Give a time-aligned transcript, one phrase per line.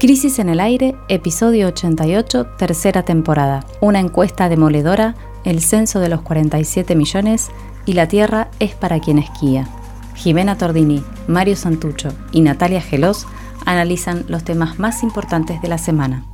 [0.00, 3.66] Crisis en el Aire, episodio 88, tercera temporada.
[3.80, 7.48] Una encuesta demoledora, el censo de los 47 millones
[7.84, 9.66] y la Tierra es para quien esquía.
[10.14, 13.26] Jimena Tordini, Mario Santucho y Natalia Gelos
[13.66, 16.24] analizan los temas más importantes de la semana.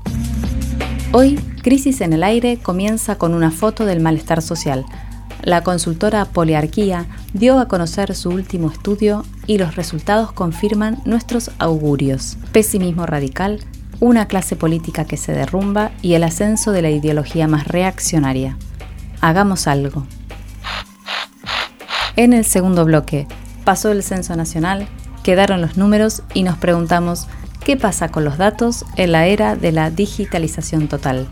[1.12, 4.84] Hoy, Crisis en el Aire comienza con una foto del malestar social.
[5.42, 12.36] La consultora Poliarquía dio a conocer su último estudio y los resultados confirman nuestros augurios.
[12.52, 13.60] Pesimismo radical,
[14.00, 18.56] una clase política que se derrumba y el ascenso de la ideología más reaccionaria.
[19.20, 20.06] Hagamos algo.
[22.16, 23.26] En el segundo bloque,
[23.64, 24.86] pasó el censo nacional,
[25.22, 27.26] quedaron los números y nos preguntamos
[27.64, 31.26] qué pasa con los datos en la era de la digitalización total.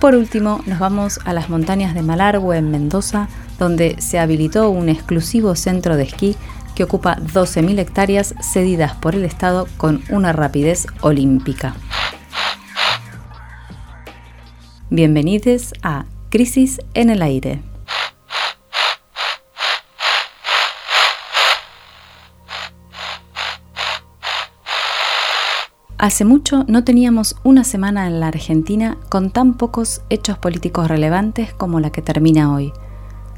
[0.00, 4.90] Por último, nos vamos a las montañas de Malargüe en Mendoza, donde se habilitó un
[4.90, 6.36] exclusivo centro de esquí
[6.76, 11.74] que ocupa 12.000 hectáreas cedidas por el Estado con una rapidez olímpica.
[14.90, 17.62] Bienvenidos a Crisis en el Aire.
[25.98, 31.54] Hace mucho no teníamos una semana en la Argentina con tan pocos hechos políticos relevantes
[31.54, 32.70] como la que termina hoy.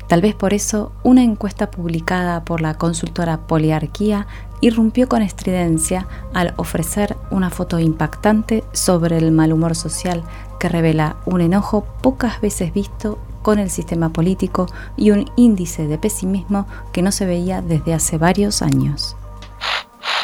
[0.09, 4.27] Tal vez por eso una encuesta publicada por la consultora Poliarquía
[4.62, 10.25] irrumpió con estridencia al ofrecer una foto impactante sobre el mal humor social
[10.59, 15.98] que revela un enojo pocas veces visto con el sistema político y un índice de
[15.98, 19.15] pesimismo que no se veía desde hace varios años.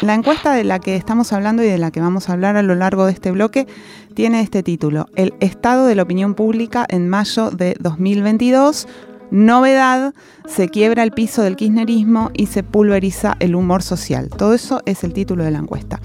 [0.01, 2.63] La encuesta de la que estamos hablando y de la que vamos a hablar a
[2.63, 3.65] lo largo de este bloque
[4.13, 8.87] tiene este título, El estado de la opinión pública en mayo de 2022.
[9.35, 10.13] Novedad,
[10.47, 14.29] se quiebra el piso del kirchnerismo y se pulveriza el humor social.
[14.29, 15.99] Todo eso es el título de la encuesta.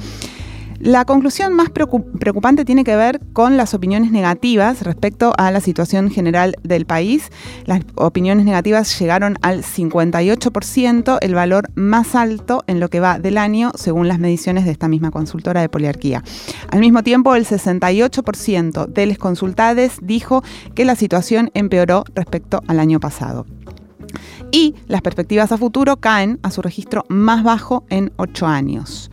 [0.80, 6.10] La conclusión más preocupante tiene que ver con las opiniones negativas respecto a la situación
[6.10, 7.30] general del país.
[7.66, 13.36] Las opiniones negativas llegaron al 58%, el valor más alto en lo que va del
[13.36, 16.24] año, según las mediciones de esta misma consultora de poliarquía.
[16.70, 20.42] Al mismo tiempo, el 68% de los consultados dijo
[20.74, 23.44] que la situación empeoró respecto al año pasado
[24.50, 29.10] y las perspectivas a futuro caen a su registro más bajo en ocho años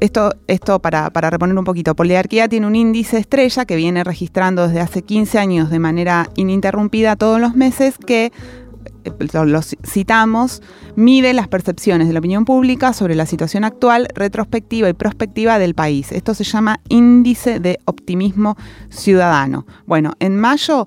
[0.00, 4.80] esto, esto para, reponer un poquito, Poliarquía tiene un índice estrella que viene registrando desde
[4.80, 8.32] hace 15 años de manera ininterrumpida todos los meses que
[9.04, 9.12] eh,
[9.44, 10.62] los citamos,
[10.96, 15.74] mide las percepciones de la opinión pública sobre la situación actual, retrospectiva y prospectiva del
[15.74, 16.12] país.
[16.12, 18.56] Esto se llama índice de optimismo
[18.90, 19.66] ciudadano.
[19.86, 20.86] Bueno, en mayo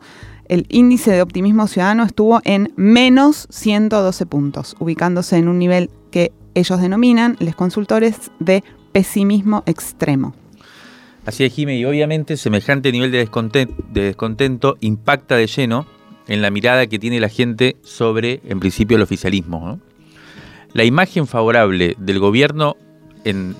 [0.51, 6.33] el índice de optimismo ciudadano estuvo en menos 112 puntos, ubicándose en un nivel que
[6.55, 10.33] ellos denominan, los consultores, de pesimismo extremo.
[11.25, 13.27] Así es, Jimé, y obviamente semejante nivel de
[13.93, 15.85] descontento, impacta de lleno
[16.27, 19.79] en la mirada que tiene la gente sobre, en principio, el oficialismo.
[20.73, 22.75] La imagen favorable del gobierno,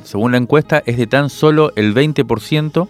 [0.03, 2.87] según la encuesta, es de tan solo el 20%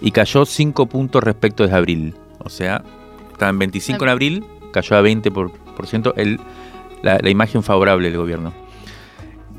[0.00, 2.14] y cayó 5 puntos respecto de abril.
[2.40, 2.82] O sea,
[3.30, 6.40] estaba en 25 en abril, cayó a 20% el,
[7.02, 8.52] la imagen favorable del gobierno.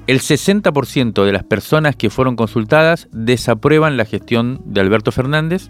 [0.10, 5.70] El 60% de las personas que fueron consultadas desaprueban la gestión de Alberto Fernández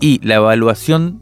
[0.00, 1.20] y la evaluación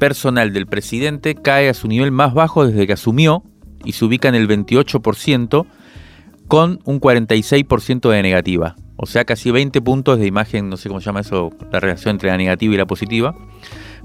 [0.00, 3.44] personal del presidente cae a su nivel más bajo desde que asumió
[3.84, 5.64] y se ubica en el 28%
[6.48, 8.74] con un 46% de negativa.
[8.96, 12.16] O sea, casi 20 puntos de imagen, no sé cómo se llama eso, la relación
[12.16, 13.36] entre la negativa y la positiva,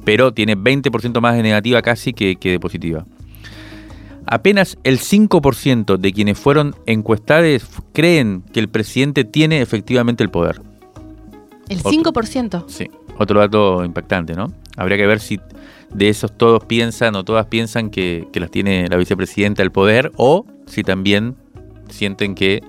[0.06, 3.08] pero tiene 20% más de negativa casi que, que de positiva.
[4.28, 10.62] Apenas el 5% de quienes fueron encuestados creen que el presidente tiene efectivamente el poder.
[11.70, 12.66] ¿El 5%?
[12.68, 14.52] sí, otro dato impactante, ¿no?
[14.76, 15.40] Habría que ver si
[15.94, 20.46] de esos todos piensan o todas piensan que, las tiene la vicepresidenta el poder o
[20.66, 21.36] si también
[21.90, 22.62] sienten que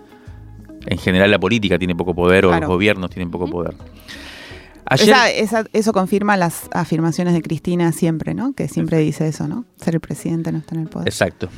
[0.87, 3.75] en general la política tiene poco poder o los gobiernos tienen poco poder
[4.91, 8.53] eso confirma las afirmaciones de Cristina siempre, ¿no?
[8.55, 9.65] Que siempre dice eso, ¿no?
[9.77, 11.09] Ser el presidente no está en el poder.
[11.09, 11.49] Exacto.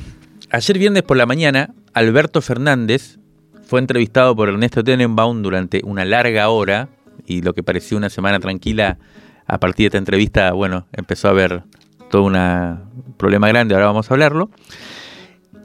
[0.49, 3.19] Ayer viernes por la mañana, Alberto Fernández
[3.65, 6.89] fue entrevistado por Ernesto Tenenbaum durante una larga hora
[7.25, 8.97] y lo que parecía una semana tranquila,
[9.45, 11.63] a partir de esta entrevista, bueno, empezó a haber
[12.09, 14.49] todo un problema grande, ahora vamos a hablarlo.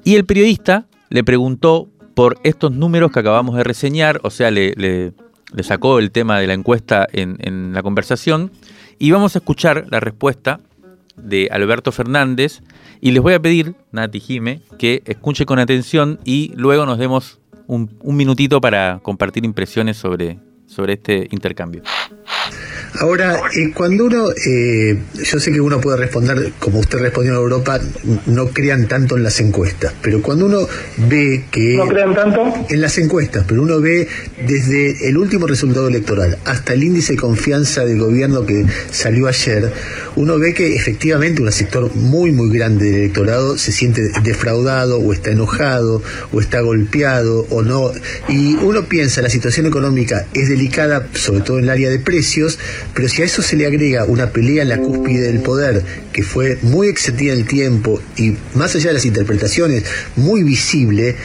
[0.05, 4.73] Y el periodista le preguntó por estos números que acabamos de reseñar, o sea, le
[4.77, 5.13] le
[5.63, 8.51] sacó el tema de la encuesta en, la conversación
[8.99, 10.61] y vamos a escuchar la respuesta
[11.17, 12.63] de Alberto Fernández
[13.01, 17.39] y les voy a pedir, Nati Jime, que escuche con atención y luego nos demos
[17.67, 21.83] un, minutito para compartir impresiones sobre, sobre este intercambio.
[22.99, 27.39] Ahora, eh, cuando uno, eh, yo sé que uno puede responder, como usted respondió en
[27.39, 27.79] Europa,
[28.27, 30.67] no crean tanto en las encuestas, pero cuando uno
[31.09, 31.77] ve que...
[31.77, 32.67] ¿No crean tanto?
[32.69, 34.09] En las encuestas, pero uno ve
[34.47, 39.73] desde el último resultado electoral hasta el índice de confianza del gobierno que salió ayer,
[40.17, 45.13] uno ve que efectivamente un sector muy, muy grande del electorado se siente defraudado o
[45.13, 46.03] está enojado
[46.33, 47.93] o está golpeado o no.
[48.29, 52.59] Y uno piensa, la situación económica es delicada, sobre todo en el área de precios,
[52.95, 56.23] pero si a eso se le agrega una pelea en la cúspide del poder, que
[56.23, 59.85] fue muy extendida en el tiempo y más allá de las interpretaciones,
[60.17, 61.17] muy visible,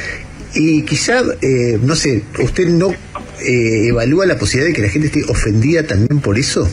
[0.54, 5.08] y quizá, eh, no sé, ¿usted no eh, evalúa la posibilidad de que la gente
[5.08, 6.68] esté ofendida también por eso?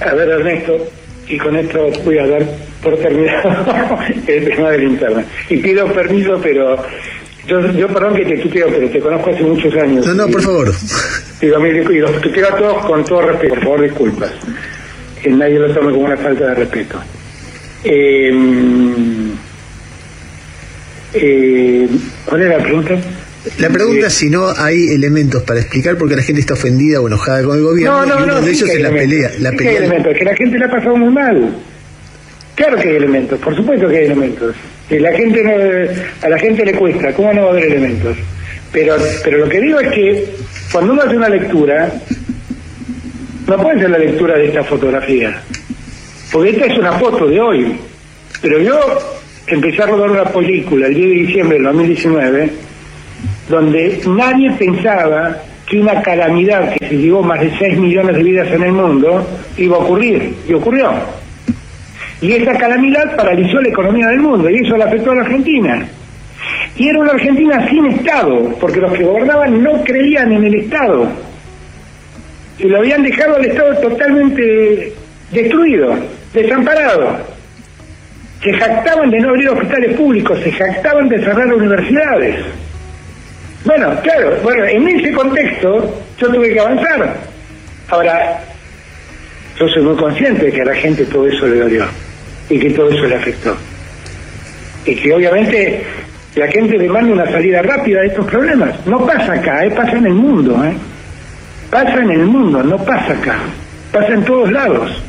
[0.00, 0.88] A ver, Ernesto,
[1.28, 2.46] y con esto voy a dar
[2.82, 5.26] por terminado el tema del internet.
[5.50, 6.76] Y pido permiso, pero
[7.46, 10.06] yo, yo perdón que te tuteo, pero te conozco hace muchos años.
[10.06, 10.72] No, no, por favor.
[11.40, 14.32] Digo, y los tuteo a todos con todo respeto, por favor, disculpas.
[15.22, 17.00] Que nadie lo tome como una falta de respeto.
[17.84, 18.30] Eh,
[21.14, 21.88] eh,
[22.24, 22.96] ¿Cuál era la pregunta?
[23.58, 27.00] La pregunta es si no hay elementos para explicar por qué la gente está ofendida
[27.00, 28.04] o enojada con el gobierno.
[28.04, 29.30] No, no, no, de ellos es la pelea.
[29.38, 29.70] La pelea.
[29.70, 31.54] hay elementos, que la gente la ha pasado muy mal.
[32.56, 34.56] Claro que hay elementos, por supuesto que hay elementos.
[34.88, 35.88] Que la gente
[36.22, 38.16] a la gente le cuesta, ¿cómo no va a haber elementos?
[38.72, 40.24] Pero, pero lo que digo es que
[40.72, 41.92] cuando uno hace una lectura,
[43.46, 45.40] no puede ser la lectura de esta fotografía.
[46.32, 47.76] Porque esta es una foto de hoy.
[48.42, 48.78] Pero yo
[49.46, 52.68] empecé a rodar una película el 10 de diciembre del 2019
[53.48, 55.36] donde nadie pensaba
[55.66, 59.26] que una calamidad que se llevó más de 6 millones de vidas en el mundo
[59.56, 60.92] iba a ocurrir, y ocurrió.
[62.20, 65.88] Y esa calamidad paralizó la economía del mundo, y eso le afectó a la Argentina.
[66.78, 71.08] Y era una Argentina sin Estado, porque los que gobernaban no creían en el Estado.
[72.56, 74.92] Y lo habían dejado al Estado totalmente
[75.32, 75.96] destruido,
[76.32, 77.18] desamparado.
[78.42, 82.36] Se jactaban de no abrir hospitales públicos, se jactaban de cerrar universidades.
[83.64, 87.16] Bueno, claro, bueno, en ese contexto yo tuve que avanzar.
[87.88, 88.40] Ahora,
[89.58, 91.84] yo soy muy consciente de que a la gente todo eso le dolió
[92.48, 93.56] y que todo eso le afectó.
[94.84, 95.82] Y que obviamente
[96.38, 98.86] la gente demanda una salida rápida de estos problemas.
[98.86, 99.70] No pasa acá, ¿eh?
[99.70, 100.64] pasa en el mundo.
[100.64, 100.72] ¿eh?
[101.70, 103.38] Pasa en el mundo, no pasa acá.
[103.92, 105.02] Pasa en todos lados.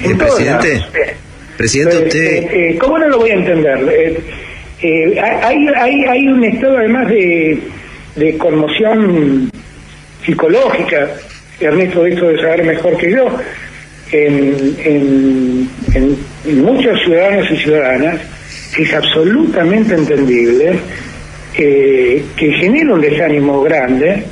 [0.00, 0.82] En presidente,
[1.56, 2.20] presidente, usted...
[2.20, 3.78] Eh, eh, ¿Cómo no lo voy a entender?
[3.90, 4.20] Eh,
[4.82, 7.58] eh, hay, hay, hay un estado además de,
[8.16, 9.50] de conmoción
[10.24, 11.08] psicológica,
[11.60, 13.38] Ernesto de esto de saber mejor que yo,
[14.12, 18.20] en, en, en, muchos ciudadanos y ciudadanas,
[18.78, 20.78] es absolutamente entendible,
[21.56, 24.24] eh, que genera un desánimo grande,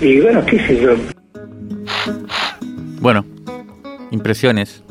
[0.00, 0.94] y bueno, qué sé yo.
[3.00, 3.24] Bueno,
[4.10, 4.82] impresiones.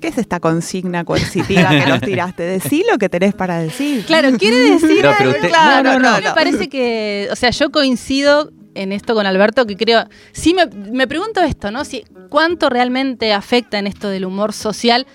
[0.00, 2.44] ¿Qué es esta consigna coercitiva que nos tiraste?
[2.44, 4.04] Decí lo que tenés para decir.
[4.06, 5.02] Claro, quiere decir.
[5.02, 6.34] No, pero usted- claro, No, no, no, me no.
[6.34, 7.28] parece que.
[7.32, 10.04] O sea, yo coincido en esto con Alberto, que creo.
[10.30, 11.84] Sí, me, me pregunto esto, ¿no?
[11.84, 15.06] Si, ¿Cuánto realmente afecta en esto del humor social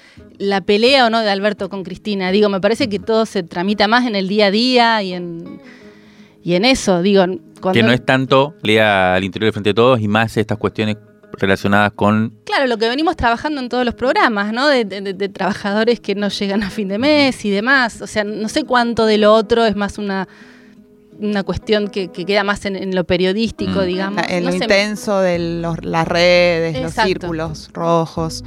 [0.43, 2.31] la pelea o no de Alberto con Cristina?
[2.31, 5.59] Digo, me parece que todo se tramita más en el día a día y en.
[6.43, 7.23] Y en eso, digo,
[7.61, 7.73] cuando.
[7.73, 10.97] Que no es tanto lea al interior del frente de todos y más estas cuestiones
[11.35, 14.67] relacionadas con Claro, lo que venimos trabajando en todos los programas, ¿no?
[14.67, 18.01] De, de- de trabajadores que no llegan a fin de mes y demás.
[18.01, 20.27] O sea, no sé cuánto de lo otro es más una,
[21.19, 23.85] una cuestión que, que queda más en, en lo periodístico, Mm.
[23.85, 24.23] digamos.
[24.29, 28.43] En No lo sé, intenso de los- las redes, los círculos rojos.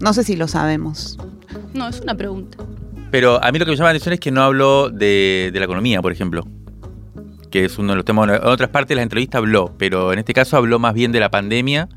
[0.00, 1.18] No sé si lo sabemos.
[1.72, 2.58] No, es una pregunta.
[3.10, 5.58] Pero a mí lo que me llama la atención es que no habló de, de
[5.58, 6.44] la economía, por ejemplo.
[7.50, 8.28] Que es uno de los temas.
[8.28, 11.20] En otras partes de la entrevista habló, pero en este caso habló más bien de
[11.20, 11.88] la pandemia,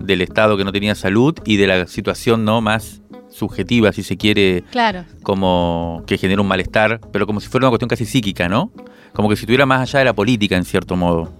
[0.00, 4.16] del Estado que no tenía salud y de la situación no más subjetiva, si se
[4.16, 5.04] quiere, Claro.
[5.22, 8.70] como que genera un malestar, pero como si fuera una cuestión casi psíquica, ¿no?
[9.14, 11.32] Como que si estuviera más allá de la política, en cierto modo.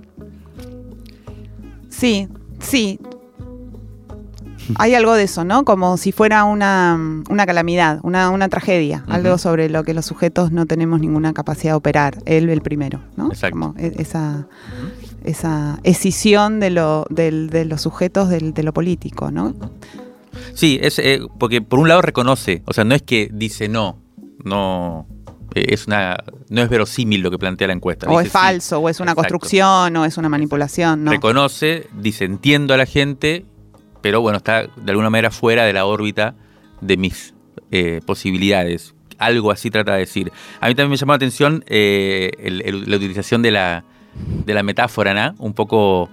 [1.89, 2.99] Sí, sí.
[4.77, 5.65] Hay algo de eso, ¿no?
[5.65, 10.53] Como si fuera una, una calamidad, una, una tragedia, algo sobre lo que los sujetos
[10.53, 12.19] no tenemos ninguna capacidad de operar.
[12.27, 13.29] Él el primero, ¿no?
[13.29, 13.59] Exacto.
[13.59, 14.47] Como e- esa,
[15.25, 19.55] esa escisión de, lo, del- de los sujetos del- de lo político, ¿no?
[20.55, 23.99] Sí, es eh, porque por un lado reconoce, o sea, no es que dice no,
[24.45, 25.07] no
[25.55, 26.17] eh, es una
[26.49, 28.07] no es verosímil lo que plantea la encuesta.
[28.09, 28.39] O dice es sí.
[28.39, 29.29] falso, o es una Exacto.
[29.29, 31.11] construcción, o es una manipulación, ¿no?
[31.11, 33.45] Reconoce, dice entiendo a la gente,
[34.03, 36.35] pero bueno, está de alguna manera fuera de la órbita
[36.81, 37.35] de mis
[37.71, 38.95] eh, posibilidades.
[39.17, 40.33] Algo así trata de decir.
[40.61, 42.31] A mí también me llamó la atención eh,
[42.87, 43.85] la utilización de la,
[44.45, 45.35] de la metáfora, ¿no?
[45.39, 46.11] Un poco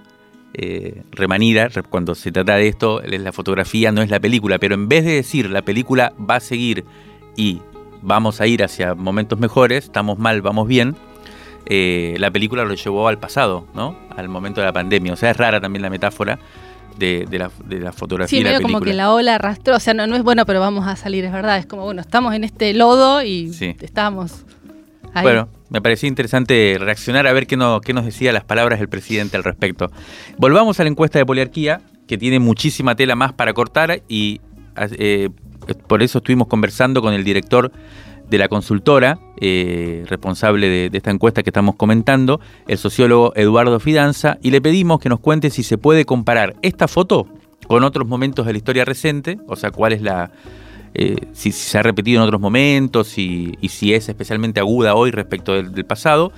[0.54, 4.74] eh, remanida cuando se trata de esto, es la fotografía, no es la película, pero
[4.74, 6.84] en vez de decir la película va a seguir
[7.36, 7.60] y
[8.00, 10.96] vamos a ir hacia momentos mejores, estamos mal, vamos bien,
[11.66, 13.96] la película lo llevó al pasado, ¿no?
[14.16, 15.12] Al momento de la pandemia.
[15.12, 16.38] O sea, es rara también la metáfora
[17.00, 18.38] de, la, de la, fotografía.
[18.38, 20.86] Sí, medio como que la ola arrastró, o sea, no, no es bueno, pero vamos
[20.86, 21.58] a salir, es verdad.
[21.58, 24.44] Es como, bueno, estamos en este lodo y estamos
[25.14, 25.22] ahí.
[25.22, 28.88] Bueno, me parecía interesante reaccionar a ver qué, no, qué nos decía las palabras del
[28.88, 29.90] presidente al respecto.
[30.36, 34.40] Volvamos a la encuesta de poliarquía, que tiene muchísima tela más para cortar y
[34.76, 35.30] eh,
[35.86, 37.72] por eso estuvimos conversando con el director
[38.30, 44.38] de la consultora eh, responsable de, esta encuesta que estamos comentando, el sociólogo Eduardo Fidanza,
[44.40, 47.26] y le pedimos que nos cuente si se puede comparar esta foto
[47.66, 50.30] con otros momentos de la historia reciente, o sea, cuál es la...
[50.92, 55.52] Eh, si, se ha repetido en otros momentos y, si es especialmente aguda hoy respecto
[55.54, 56.32] del, pasado,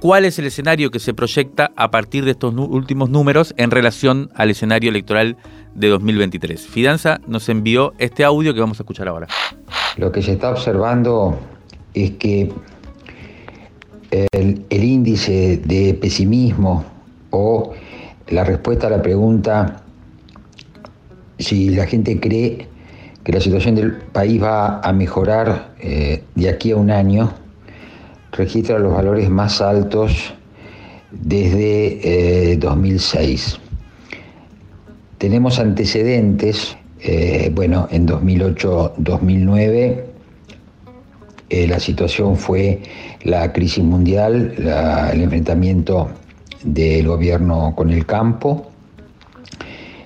[0.00, 4.30] cuál es el escenario que se proyecta a partir de estos últimos números en relación
[4.34, 5.36] al escenario electoral
[5.74, 6.66] de 2023.
[6.66, 9.28] Fidanza nos envió este audio que vamos a escuchar ahora.
[9.96, 11.38] Lo que se está observando
[11.94, 12.50] es que
[14.10, 16.84] el, índice de pesimismo
[17.30, 17.72] o
[18.28, 19.82] la respuesta a la pregunta
[21.38, 22.68] si la gente cree
[23.24, 27.32] que la situación del país va a mejorar eh, de aquí a un año,
[28.32, 30.34] registra los valores más altos
[31.10, 33.54] desde 2006.
[33.54, 33.58] Eh,
[35.18, 40.04] Tenemos antecedentes eh, bueno, en 2008-2009
[41.48, 42.82] eh, la situación fue
[43.22, 44.54] la crisis mundial,
[45.12, 46.10] el enfrentamiento
[46.62, 48.70] del gobierno con el campo.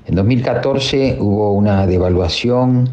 [0.07, 2.89] En 2014 hubo una devaluación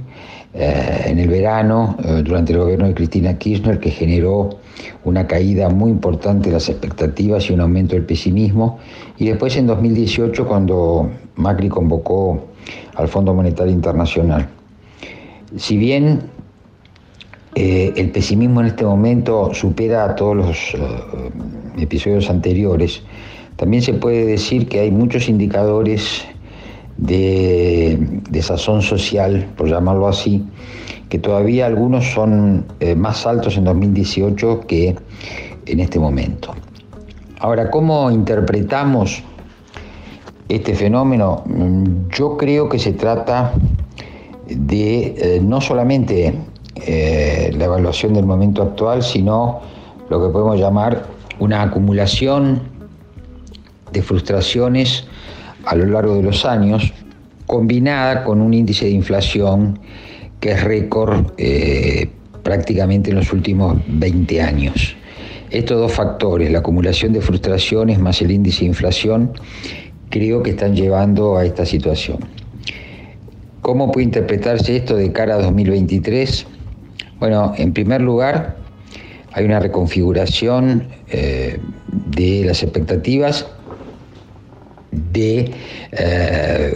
[0.53, 4.59] eh, en el verano durante el gobierno de Cristina Kirchner que generó
[5.03, 8.79] una caída muy importante de las expectativas y un aumento del pesimismo.
[9.17, 12.47] Y después en 2018 cuando Macri convocó
[12.95, 14.47] al Fondo Monetario Internacional.
[15.57, 16.21] Si bien
[17.55, 23.01] eh, el pesimismo en este momento supera a todos los eh, episodios anteriores,
[23.57, 26.25] también se puede decir que hay muchos indicadores
[27.01, 30.45] de, sazón social, por llamarlo así,
[31.09, 34.95] que todavía algunos son eh, más altos en 2018 que
[35.65, 36.53] en este momento.
[37.39, 39.23] Ahora, ¿cómo interpretamos
[40.47, 41.43] este fenómeno?
[41.45, 43.51] Mm, yo creo que se trata
[44.47, 46.33] de eh, no solamente
[46.75, 49.59] eh, la evaluación del momento actual, sino
[50.09, 51.05] lo que podemos llamar
[51.39, 52.61] una acumulación
[53.91, 55.07] de frustraciones
[55.65, 56.93] a lo largo de los años,
[57.45, 59.79] combinada con un índice de inflación
[60.39, 62.09] que es récord eh,
[62.43, 64.95] prácticamente en los últimos 20 años.
[65.49, 69.33] Estos dos factores, la acumulación de frustraciones más el índice de inflación,
[70.09, 72.19] creo que están llevando a esta situación.
[73.61, 76.47] ¿Cómo puede interpretarse esto de cara a 2023?
[77.19, 78.57] Bueno, en primer lugar,
[79.33, 81.59] hay una reconfiguración eh,
[81.91, 83.45] de las expectativas
[84.91, 85.51] de
[85.91, 86.73] eh,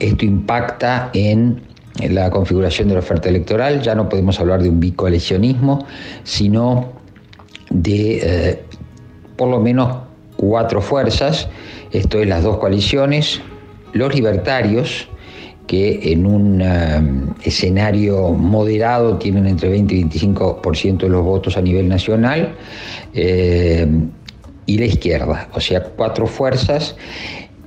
[0.00, 1.60] esto impacta en
[2.08, 5.86] la configuración de la oferta electoral, ya no podemos hablar de un bicoalicionismo,
[6.24, 6.92] sino
[7.68, 8.62] de eh,
[9.36, 9.96] por lo menos
[10.36, 11.48] cuatro fuerzas.
[11.92, 13.40] Esto es las dos coaliciones,
[13.92, 15.08] los libertarios,
[15.66, 21.62] que en un um, escenario moderado tienen entre 20 y 25% de los votos a
[21.62, 22.56] nivel nacional,
[23.14, 23.86] eh,
[24.66, 26.96] y la izquierda, o sea, cuatro fuerzas.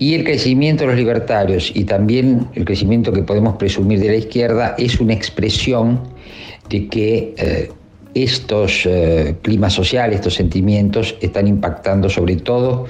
[0.04, 4.16] Y el crecimiento de los libertarios y también el crecimiento que podemos presumir de la
[4.16, 5.98] izquierda es una expresión
[6.68, 7.72] de que eh,
[8.14, 12.86] estos eh, climas sociales, estos sentimientos están impactando sobre todo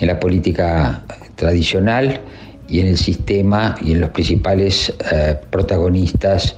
[0.00, 1.04] en la política
[1.36, 2.20] tradicional
[2.68, 6.56] y en el sistema y en los principales eh, protagonistas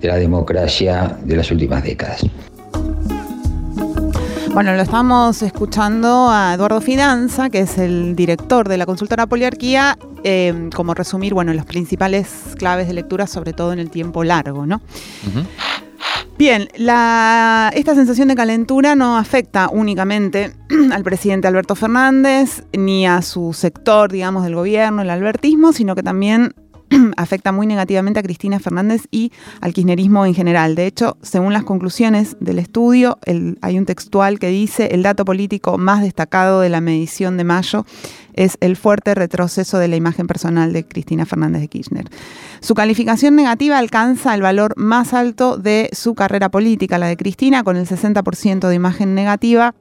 [0.00, 2.26] de la democracia de las últimas décadas.
[4.54, 9.98] Bueno, lo estamos escuchando a Eduardo Fidanza, que es el director de la consultora Poliarquía,
[10.22, 14.64] eh, como resumir, bueno, las principales claves de lectura, sobre todo en el tiempo largo,
[14.64, 14.80] ¿no?
[16.38, 20.54] Bien, esta sensación de calentura no afecta únicamente
[20.92, 26.04] al presidente Alberto Fernández ni a su sector, digamos, del gobierno, el albertismo, sino que
[26.04, 26.54] también
[27.16, 30.74] afecta muy negativamente a Cristina Fernández y al kirchnerismo en general.
[30.74, 33.18] De hecho, según las conclusiones del estudio,
[33.60, 37.84] hay un textual que dice el dato político más destacado de la medición de mayo
[38.34, 42.10] es el fuerte retroceso de la imagen personal de Cristina Fernández de Kirchner.
[42.60, 47.62] Su calificación negativa alcanza el valor más alto de su carrera política, la de Cristina,
[47.62, 49.74] con el 60% de imagen negativa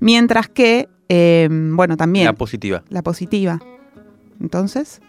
[0.00, 2.26] Mientras que, eh, bueno, también...
[2.26, 2.82] La positiva.
[2.88, 3.60] La positiva.
[4.40, 5.00] Entonces...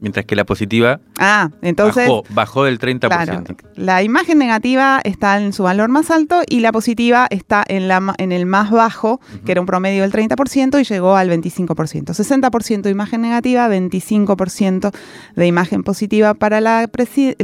[0.00, 3.56] Mientras que la positiva ah, entonces, bajó, del 30%.
[3.76, 8.14] la imagen negativa está en su valor más alto y la positiva está en, la,
[8.18, 12.04] en el más bajo, que era un promedio del 30%, y llegó al 25%.
[12.04, 14.92] 60% de imagen negativa, 25%
[15.34, 16.90] de imagen positiva para la,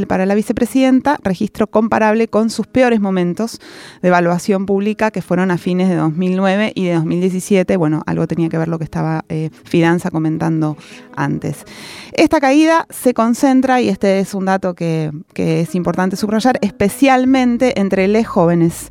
[0.07, 3.61] para la vicepresidenta, registro comparable con sus peores momentos
[4.03, 7.77] de evaluación pública que fueron a fines de 2009 y de 2017.
[7.77, 10.77] Bueno, algo tenía que ver lo que estaba eh, Fidanza comentando
[11.17, 11.65] antes.
[12.13, 18.09] Esta caída se concentra, y este es un dato que, es importante subrayar, especialmente entre
[18.09, 18.91] los jóvenes,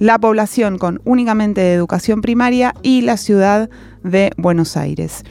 [0.00, 3.70] la población con únicamente educación primaria y la ciudad
[4.02, 5.22] de Buenos Aires.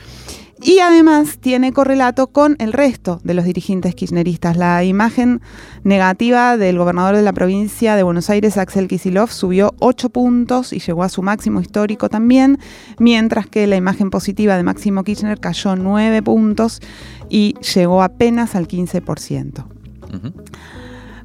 [0.61, 4.57] Y además tiene correlato con el resto de los dirigentes kirchneristas.
[4.57, 5.41] La imagen
[5.83, 10.79] negativa del gobernador de la provincia de Buenos Aires, Axel Kisilov, subió 8 puntos y
[10.79, 12.57] llegó a su máximo histórico también,
[12.97, 16.81] mientras que la imagen positiva de Máximo Kirchner cayó 9 puntos
[17.29, 19.65] y llegó apenas al 15%.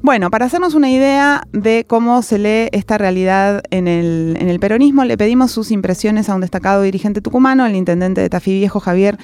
[0.03, 5.17] Bueno, para hacernos una idea de cómo se lee esta realidad en el, peronismo, le
[5.17, 9.17] pedimos sus impresiones a un destacado dirigente tucumano, el intendente de Tafí Viejo, Javier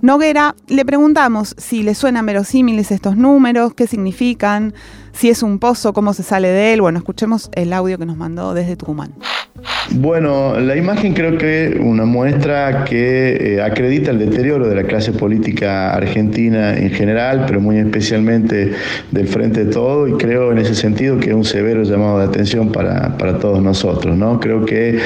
[0.00, 0.54] Noguera.
[0.68, 4.72] Le preguntamos si le suenan verosímiles estos números, qué significan,
[5.12, 6.80] si es un pozo, cómo se sale de él.
[6.80, 9.14] Bueno, escuchemos el audio que nos mandó desde Tucumán.
[9.90, 15.12] Bueno, la imagen creo que una muestra que eh, acredita el deterioro de la clase
[15.12, 18.72] política argentina en general, pero muy especialmente
[19.10, 22.24] del frente de todo, y creo en ese sentido que es un severo llamado de
[22.24, 24.16] atención para, todos nosotros.
[24.16, 24.40] ¿no?
[24.40, 24.98] Creo que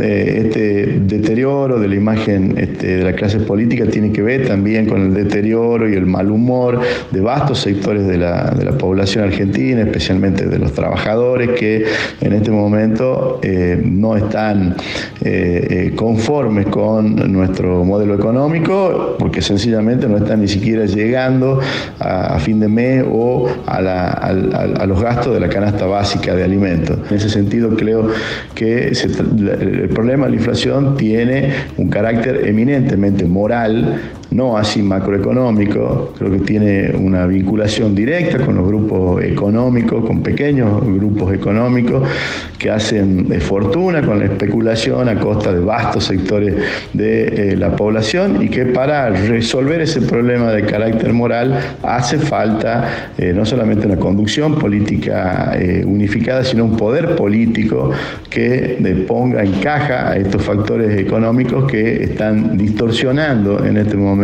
[0.00, 4.86] eh, este deterioro de la imagen este, de la clase política tiene que ver también
[4.86, 9.24] con el deterioro y el mal humor de vastos sectores de la, de la población
[9.24, 11.84] argentina, especialmente de los trabajadores que
[12.20, 14.76] en este momento eh, no están
[15.22, 21.60] eh, eh, conformes con nuestro modelo económico porque sencillamente no están ni siquiera llegando
[21.98, 26.98] a, fin de mes o a, los gastos de la canasta básica de alimentos.
[27.10, 28.08] En ese sentido creo
[28.54, 36.30] que el problema de la inflación tiene un carácter eminentemente moral no así macroeconómico, creo
[36.30, 42.08] que tiene una vinculación directa con los grupos económicos, con pequeños grupos económicos
[42.56, 46.54] que hacen fortuna con la especulación a costa de vastos sectores
[46.92, 53.12] de eh, la población y que para resolver ese problema de carácter moral hace falta
[53.18, 57.90] eh, no solamente una conducción política eh, unificada, sino un poder político
[58.28, 64.19] que ponga en caja a estos factores económicos que están distorsionando en este momento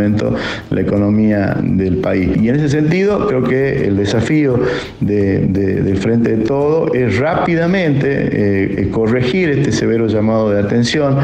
[0.70, 2.30] la economía del país.
[2.40, 4.61] Y en ese sentido, creo que el desafío
[5.00, 11.16] del Frente de Todo es rápidamente eh, corregir este severo llamado de atención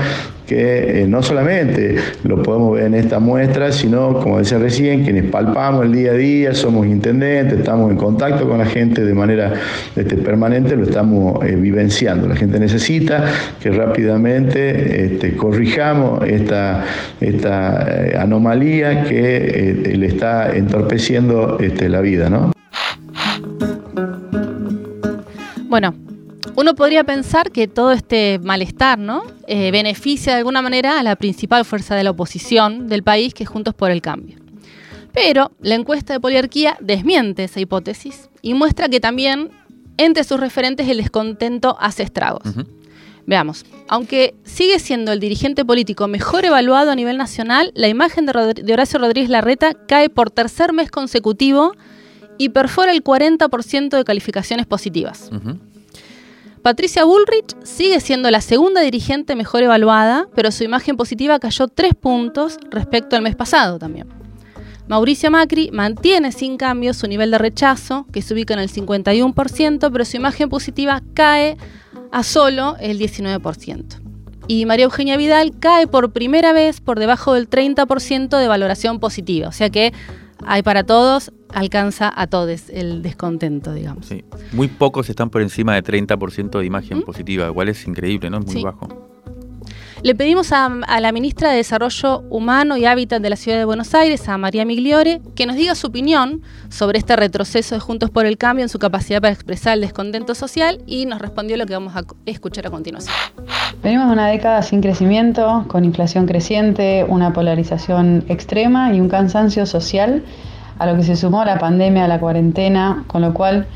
[0.52, 5.24] que eh, no solamente lo podemos ver en esta muestra, sino, como decía recién, quienes
[5.24, 9.54] palpamos el día a día, somos intendentes, estamos en contacto con la gente de manera
[9.96, 12.28] este, permanente, lo estamos eh, vivenciando.
[12.28, 13.24] La gente necesita
[13.60, 16.84] que rápidamente este, corrijamos esta,
[17.20, 22.28] esta eh, anomalía que le está entorpeciendo este, la vida.
[22.28, 22.52] ¿no?
[25.68, 25.94] Bueno,
[26.56, 29.22] uno podría pensar que todo este malestar ¿no?
[29.46, 33.44] Eh, beneficia de alguna manera a la principal fuerza de la oposición del país, que
[33.44, 34.38] es Juntos por el Cambio.
[35.12, 39.50] Pero la encuesta de poliarquía desmiente esa hipótesis y muestra que también
[39.98, 42.42] entre sus referentes el descontento hace estragos.
[43.26, 48.72] Veamos, aunque sigue siendo el dirigente político mejor evaluado a nivel nacional, la imagen de,
[48.72, 51.72] Horacio Rodríguez Larreta cae por tercer mes consecutivo
[52.38, 55.30] y perfora el 40% de calificaciones positivas.
[56.62, 61.92] Patricia Bullrich sigue siendo la segunda dirigente mejor evaluada, pero su imagen positiva cayó tres
[61.94, 64.06] puntos respecto al mes pasado también.
[64.86, 69.90] Mauricio Macri mantiene sin cambio su nivel de rechazo, que se ubica en el 51%,
[69.90, 71.56] pero su imagen positiva cae
[72.12, 74.00] a solo el 19%.
[74.46, 79.48] Y María Eugenia Vidal cae por primera vez por debajo del 30% de valoración positiva.
[79.48, 79.92] O sea que
[80.46, 84.06] hay para todos, alcanza a todos el descontento, digamos.
[84.06, 84.24] Sí.
[84.52, 87.02] Muy pocos están por encima de 30% de imagen ¿Mm?
[87.02, 88.38] positiva, igual es increíble, ¿no?
[88.38, 89.12] Es muy bajo.
[90.02, 90.68] Le pedimos a,
[91.00, 94.64] la ministra de Desarrollo Humano y Hábitat de la Ciudad de Buenos Aires, a María
[94.64, 98.68] Migliore, que nos diga su opinión sobre este retroceso de Juntos por el Cambio en
[98.68, 102.66] su capacidad para expresar el descontento social y nos respondió lo que vamos a escuchar
[102.66, 103.14] a continuación.
[103.80, 109.66] Venimos de una década sin crecimiento, con inflación creciente, una polarización extrema y un cansancio
[109.66, 110.24] social
[110.82, 113.66] a lo que se sumó la pandemia, la cuarentena, con lo cual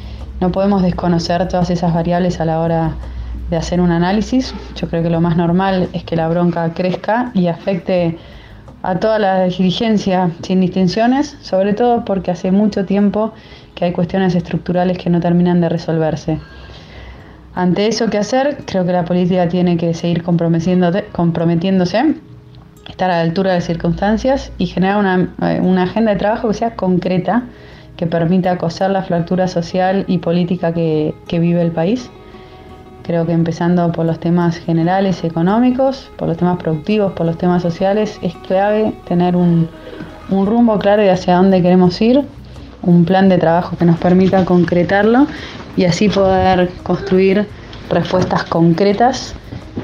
[0.40, 2.96] no podemos desconocer todas esas variables a la hora
[3.48, 4.52] de hacer un análisis.
[4.74, 8.18] Yo creo que lo más normal es que la bronca crezca y afecte
[8.82, 13.32] a toda la dirigencia sin distinciones, sobre todo porque hace mucho tiempo
[13.76, 16.40] que hay cuestiones estructurales que no terminan de resolverse.
[17.54, 18.64] Ante eso, ¿qué hacer?
[18.66, 22.16] Creo que la política tiene que seguir comprometiéndose,
[22.88, 26.55] estar a la altura de circunstancias y generar una, eh, una agenda de trabajo que
[26.55, 27.44] sea concreta,
[27.96, 32.11] que permita coser la fractura social y política que, que vive el país.
[33.07, 37.62] Creo que empezando por los temas generales económicos, por los temas productivos, por los temas
[37.62, 39.68] sociales, es clave tener un,
[40.29, 42.25] rumbo claro de hacia dónde queremos ir,
[42.83, 45.29] un plan de trabajo que nos permita concretarlo
[45.77, 47.46] y así poder construir
[47.90, 49.37] respuestas concretas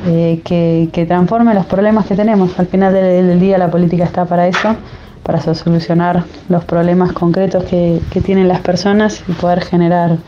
[0.07, 2.59] eh, que, que, transformen los problemas que tenemos.
[2.59, 4.77] Al final del, día la política está para eso,
[5.23, 10.19] para solucionar los problemas concretos que tienen las personas y poder generar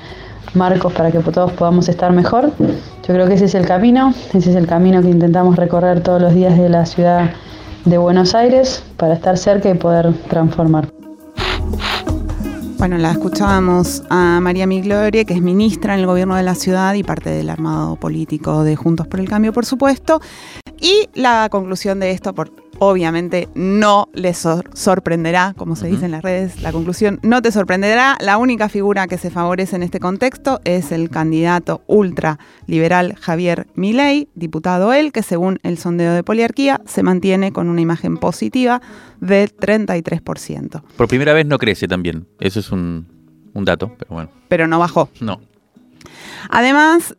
[0.55, 2.53] marcos para que todos podamos estar mejor.
[2.59, 6.21] Yo creo que ese es el camino, ese es el camino que intentamos recorrer todos
[6.21, 7.31] los días de la ciudad
[7.85, 10.94] de Buenos Aires para estar cerca y poder transformar.
[12.77, 16.95] Bueno, la escuchábamos a María Migloria, que es ministra en el gobierno de la ciudad
[16.95, 20.21] y parte del armado político de Juntos por el Cambio, por supuesto.
[20.81, 22.51] Y la conclusión de esto, por
[22.89, 28.17] obviamente no les sorprenderá, como se dice en las redes, la conclusión no te sorprenderá.
[28.21, 34.29] La única figura que se favorece en este contexto es el candidato ultraliberal Javier Milei,
[34.35, 38.81] diputado él, que según el sondeo de poliarquía se mantiene con una imagen positiva
[39.21, 40.83] del 33%.
[40.97, 43.07] Por primera vez no crece también, eso es un,
[43.53, 44.31] un dato, pero bueno.
[44.49, 45.09] Pero no bajó.
[45.21, 45.41] No.
[46.51, 47.17] Además,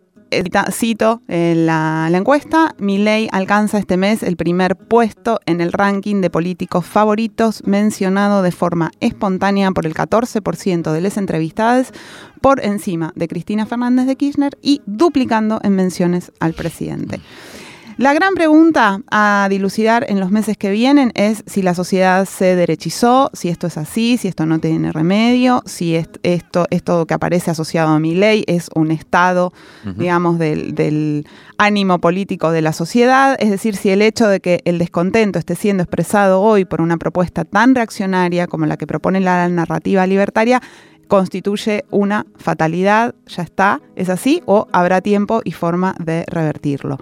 [0.71, 6.29] cito la, la encuesta, Milei alcanza este mes el primer puesto en el ranking de
[6.29, 11.91] políticos favoritos mencionado de forma espontánea por el 14% de los entrevistados
[12.41, 17.19] por encima de Cristina Fernández de Kirchner y duplicando en menciones al presidente.
[17.97, 22.57] La gran pregunta a dilucidar en los meses que vienen es si la sociedad se
[22.57, 27.51] derechizó, si esto es así, si esto no tiene remedio, si esto, esto que aparece
[27.51, 29.53] asociado a mi ley es un estado,
[29.95, 31.25] digamos, del,
[31.57, 35.55] ánimo político de la sociedad, es decir, si el hecho de que el descontento esté
[35.55, 40.61] siendo expresado hoy por una propuesta tan reaccionaria como la que propone la narrativa libertaria,
[41.07, 46.99] constituye una fatalidad, ya está, es así, o habrá tiempo y forma de revertirlo.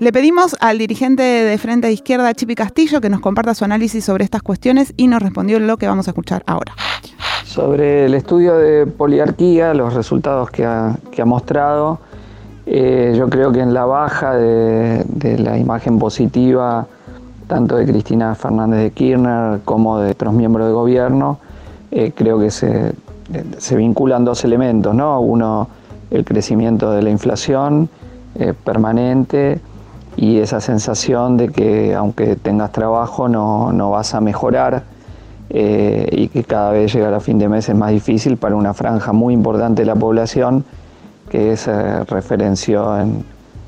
[0.00, 4.02] Le pedimos al dirigente de Frente de Izquierda, Chipi Castillo, que nos comparta su análisis
[4.02, 6.72] sobre estas cuestiones y nos respondió lo que vamos a escuchar ahora.
[7.44, 11.98] Sobre el estudio de poliarquía, los resultados que ha, mostrado,
[12.64, 15.04] eh, yo creo que en la baja de,
[15.38, 16.86] la imagen positiva,
[17.46, 21.40] tanto de Cristina Fernández de Kirchner como de otros miembros de gobierno,
[21.90, 22.94] eh, creo que se,
[23.58, 25.20] se, vinculan dos elementos, ¿no?
[25.20, 25.68] Uno,
[26.10, 27.90] el crecimiento de la inflación
[28.36, 29.60] eh, permanente
[30.20, 34.82] y esa sensación de que aunque tengas trabajo no, vas a mejorar
[35.48, 38.74] eh, y que cada vez llegar a fin de mes es más difícil para una
[38.74, 40.62] franja muy importante de la población
[41.30, 43.24] que se referenció en,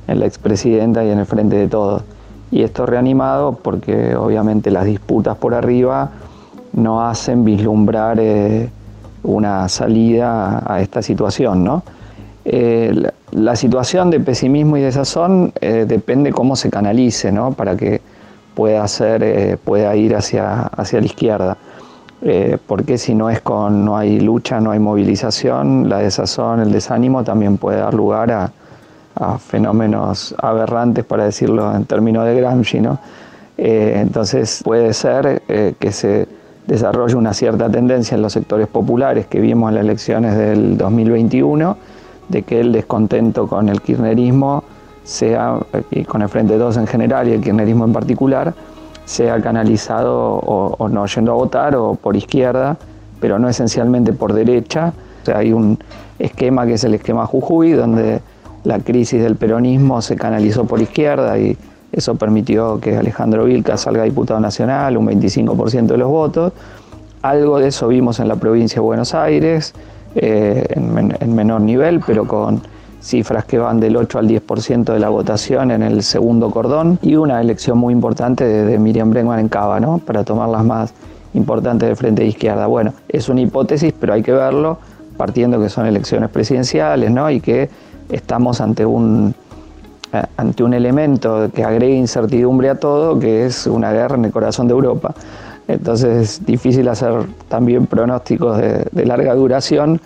[0.07, 2.03] la expresidenta y en el frente de todos.
[2.51, 6.11] Y esto reanimado porque obviamente las disputas por arriba
[6.75, 8.69] no hacen vislumbrar eh,
[9.23, 11.65] una salida a esta situación.
[11.65, 11.83] ¿no?
[12.45, 17.53] Eh, la situación de pesimismo y desazón eh, depende cómo se canalice, ¿no?
[17.53, 18.01] Para que
[18.55, 21.57] pueda, ser, eh, pueda ir hacia, hacia la izquierda.
[22.21, 26.71] Eh, porque si no es con, no hay lucha, no hay movilización, la desazón, el
[26.71, 28.53] desánimo también puede dar lugar a,
[29.39, 32.99] fenómenos aberrantes, para decirlo en términos de Gramsci, ¿no?
[33.59, 35.43] entonces puede ser
[35.79, 36.27] que se
[36.67, 41.77] desarrolle una cierta tendencia en los sectores populares que vimos en las elecciones del 2021
[42.33, 44.65] de que el descontento con el kirchnerismo
[45.05, 45.59] sea,
[46.09, 48.55] con el Frente 2 en general y el kirchnerismo en particular,
[49.05, 52.77] sea canalizado o, no yendo a votar o por izquierda,
[53.21, 54.93] pero no esencialmente por derecha.
[55.23, 55.79] O sea, hay un
[56.19, 58.21] esquema que es el esquema Jujuy, donde
[58.65, 61.57] la crisis del peronismo se canalizó por izquierda y
[61.93, 66.53] eso permitió que Alejandro Vilca salga diputado nacional, un 25% de los votos.
[67.21, 69.75] Algo de eso vimos en la provincia de Buenos Aires,
[70.15, 72.61] eh, en, menor nivel, pero con
[73.01, 77.17] cifras que van del 8 al 10% de la votación en el segundo cordón y
[77.17, 79.99] una elección muy importante de, Miriam Bregman en Cava, ¿no?
[79.99, 80.95] para tomar las más
[81.35, 82.67] importantes del frente de izquierda.
[82.67, 84.79] Bueno, es una hipótesis, pero hay que verlo
[85.17, 87.31] partiendo que son elecciones presidenciales ¿no?
[87.31, 87.69] y que
[88.09, 89.35] estamos ante un,
[90.13, 94.31] eh, ante un elemento que agrega incertidumbre a todo, que es una guerra en el
[94.31, 95.15] corazón de Europa.
[95.69, 97.13] Entonces es difícil hacer
[97.49, 100.01] también pronósticos de, larga duración.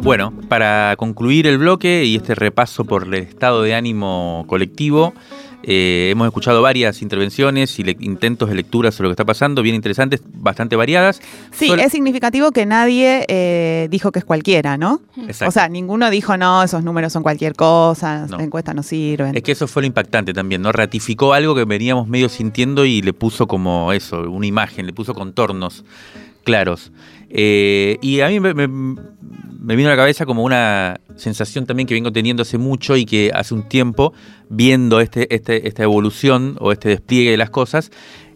[0.00, 5.14] Bueno, para concluir el bloque y este repaso por el estado de ánimo colectivo,
[5.62, 9.74] eh, hemos escuchado varias intervenciones y intentos de lectura sobre lo que está pasando, bien
[9.74, 11.20] interesantes, bastante variadas.
[11.52, 15.00] Sí, es significativo que nadie eh, dijo que es cualquiera, ¿no?
[15.16, 15.48] Exacto.
[15.48, 19.36] O sea, ninguno dijo, no, esos números son cualquier cosa, la encuesta no sirven.
[19.36, 20.72] Es que eso fue lo impactante también, ¿no?
[20.72, 25.14] Ratificó algo que veníamos medio sintiendo y le puso como eso, una imagen, le puso
[25.14, 25.84] contornos
[26.42, 26.92] claros.
[27.30, 32.12] Eh, y a mí me, vino a la cabeza como una sensación también que vengo
[32.12, 34.12] teniendo hace mucho y que hace un tiempo,
[34.50, 37.90] viendo este, este, esta evolución o este despliegue de las cosas,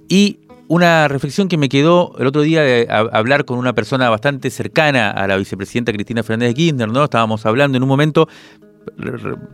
[0.08, 0.38] y
[0.68, 5.10] una reflexión que me quedó el otro día de hablar con una persona bastante cercana
[5.10, 7.04] a la vicepresidenta Cristina Fernández de Kirchner, ¿no?
[7.04, 8.28] Estábamos hablando en un momento,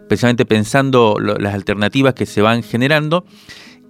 [0.08, 3.24] precisamente pensando las alternativas que se van generando,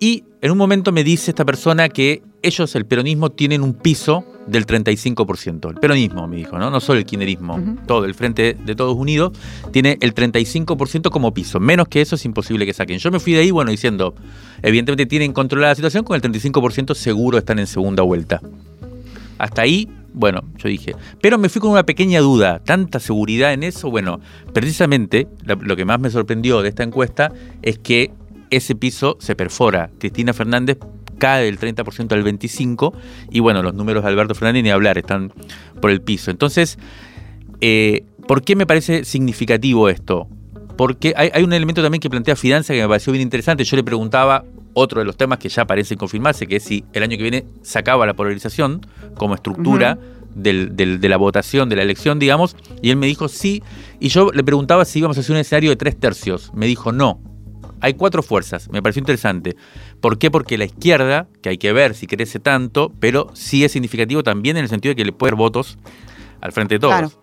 [0.00, 4.24] y en un momento me dice esta persona que ellos, el peronismo, tienen un piso
[4.48, 5.70] del 35%.
[5.70, 6.68] El peronismo, me dijo, ¿no?
[6.68, 7.76] No solo el kirchnerismo.
[7.86, 9.38] Todo, el Frente de Todos Unidos
[9.70, 11.60] tiene el 35% como piso.
[11.60, 12.98] Menos que eso es imposible que saquen.
[12.98, 14.16] Yo me fui de ahí, bueno, diciendo,
[14.62, 18.40] evidentemente tienen controlada la situación, con el 35% seguro están en segunda vuelta.
[19.38, 20.96] Hasta ahí, bueno, yo dije.
[21.20, 22.58] Pero me fui con una pequeña duda.
[22.58, 23.92] Tanta seguridad en eso.
[23.92, 24.18] Bueno,
[24.52, 28.10] precisamente lo que más me sorprendió de esta encuesta es que
[28.52, 29.90] ese piso se perfora.
[29.98, 30.78] Cristina Fernández
[31.18, 32.92] cae del 30% al 25%
[33.30, 35.32] y bueno, los números de Alberto Fernández ni hablar, están
[35.80, 36.30] por el piso.
[36.30, 36.78] Entonces,
[37.60, 40.28] eh, ¿por qué me parece significativo esto?
[40.76, 43.64] Porque hay, un elemento también que plantea Fidanza que me pareció bien interesante.
[43.64, 47.02] Yo le preguntaba otro de los temas que ya parece confirmarse, que es si el
[47.02, 48.80] año que viene sacaba la polarización
[49.16, 49.98] como estructura.
[50.34, 53.62] de la votación, de la elección, digamos, y él me dijo sí,
[54.00, 56.50] y yo le preguntaba si íbamos a hacer un escenario de tres tercios.
[56.54, 57.20] Me dijo no,
[57.82, 59.56] hay cuatro fuerzas, me pareció interesante.
[60.00, 60.30] ¿Por qué?
[60.30, 64.56] Porque la izquierda, que hay que ver si crece tanto, pero sí es significativo también
[64.56, 65.78] en el sentido de que le puede dar votos
[66.40, 67.18] al frente de todos.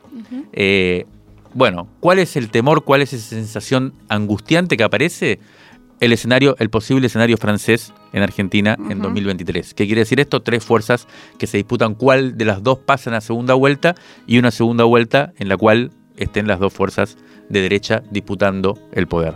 [0.52, 1.06] Eh,
[1.54, 5.40] bueno, ¿cuál es el temor, cuál es esa sensación angustiante que aparece?
[6.02, 9.74] El escenario, el posible escenario francés en Argentina en 2023.
[9.74, 10.42] ¿Qué quiere decir esto?
[10.42, 13.96] Tres fuerzas que se disputan cuál de las dos pasan a segunda vuelta
[14.28, 17.18] y una segunda vuelta en la cual estén las dos fuerzas
[17.50, 19.36] de derecha disputando el poder.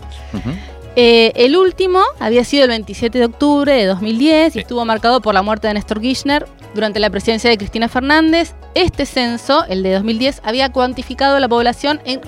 [0.95, 5.35] Eh, el último había sido el 27 de octubre de 2010 y estuvo marcado por
[5.35, 8.55] la muerte de Néstor Kirchner durante la presidencia de Cristina Fernández.
[8.73, 12.19] Este censo, el de 2010, había cuantificado la población en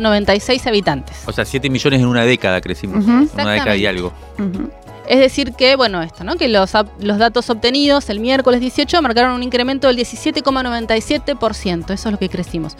[0.00, 1.16] 40.117.096 habitantes.
[1.26, 3.04] O sea, 7 millones en una década crecimos.
[3.04, 4.12] Una década y algo.
[5.08, 6.36] Es decir que, bueno, esto, ¿no?
[6.36, 11.90] Que los, los datos obtenidos el miércoles 18 marcaron un incremento del 17,97%.
[11.90, 12.76] Eso es lo que crecimos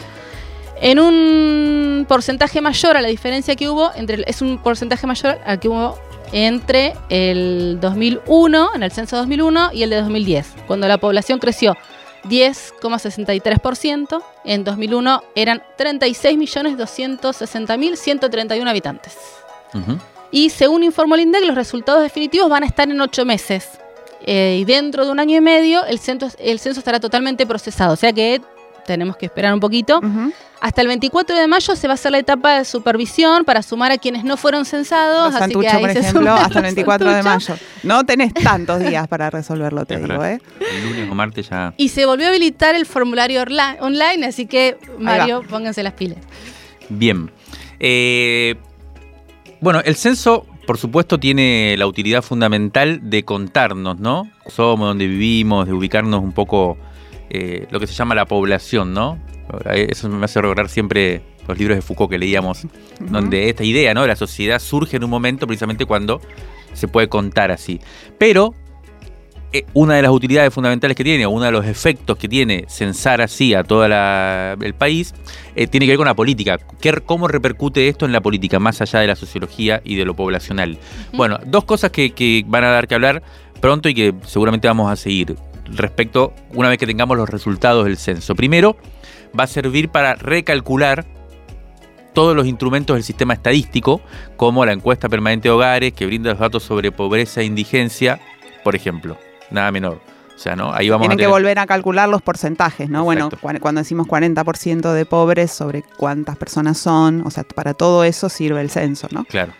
[0.81, 5.61] en un porcentaje mayor a la diferencia que hubo entre es un porcentaje mayor al
[5.61, 5.99] que hubo
[6.33, 11.77] entre el 2001 en el censo 2001 y el de 2010 cuando la población creció
[12.25, 19.17] 10,63% en 2001 eran 36.260.131 habitantes.
[20.31, 23.71] Y según informó el INDEC los resultados definitivos van a estar en ocho meses.
[24.23, 27.95] Eh, y dentro de un año y medio el censo, el censo estará totalmente procesado.
[27.95, 28.43] O sea que
[28.91, 30.01] tenemos que esperar un poquito.
[30.61, 33.93] Hasta el 24 de mayo se va a hacer la etapa de supervisión para sumar
[33.93, 35.33] a quienes no fueron censados.
[35.33, 37.55] Los por ejemplo, hasta el 24 de mayo.
[37.85, 40.25] No tenés tantos días para resolverlo, te digo.
[40.25, 40.41] ¿eh?
[40.59, 41.73] El lunes o martes ya.
[41.77, 43.43] Y se volvió a habilitar el formulario
[43.81, 46.19] online, así que, Mario, pónganse las pilas.
[46.89, 47.31] Bien.
[47.79, 48.57] Eh,
[49.61, 54.31] bueno, el censo por supuesto, tiene la utilidad fundamental de contarnos, ¿no?
[54.47, 56.79] Somos, donde vivimos, de ubicarnos un poco
[57.31, 59.19] eh, lo que se llama la población, ¿no?
[59.73, 62.67] Eso me hace recordar siempre los libros de Foucault que leíamos,
[63.01, 64.03] donde esta idea ¿no?
[64.03, 66.21] de la sociedad surge en un momento precisamente cuando
[66.73, 67.81] se puede contar así.
[68.19, 68.55] Pero
[69.53, 72.65] eh, una de las utilidades fundamentales que tiene, o uno de los efectos que tiene
[72.69, 75.13] censar así a todo el país,
[75.57, 76.59] eh, tiene que ver con la política.
[76.81, 80.15] ¿Qué, ¿Cómo repercute esto en la política, más allá de la sociología y de lo
[80.15, 80.79] poblacional?
[81.13, 83.23] Bueno, dos cosas que, que van a dar que hablar
[83.61, 85.37] pronto y que seguramente vamos a seguir
[85.75, 88.35] respecto una vez que tengamos los resultados del censo.
[88.35, 88.77] Primero,
[89.39, 91.05] va a servir para recalcular
[92.13, 94.01] todos los instrumentos del sistema estadístico,
[94.37, 98.21] como la encuesta permanente de hogares, que brinda los datos sobre pobreza e indigencia,
[98.65, 99.17] por ejemplo.
[99.51, 100.01] Nada menor.
[100.35, 100.73] O sea, ¿no?
[100.73, 103.05] Ahí vamos Tienen que volver a calcular los porcentajes, ¿no?
[103.05, 103.29] Bueno,
[103.61, 108.61] cuando decimos 40% de pobres, sobre cuántas personas son, o sea, para todo eso sirve
[108.63, 109.25] el censo, ¿no?
[109.25, 109.53] Claro.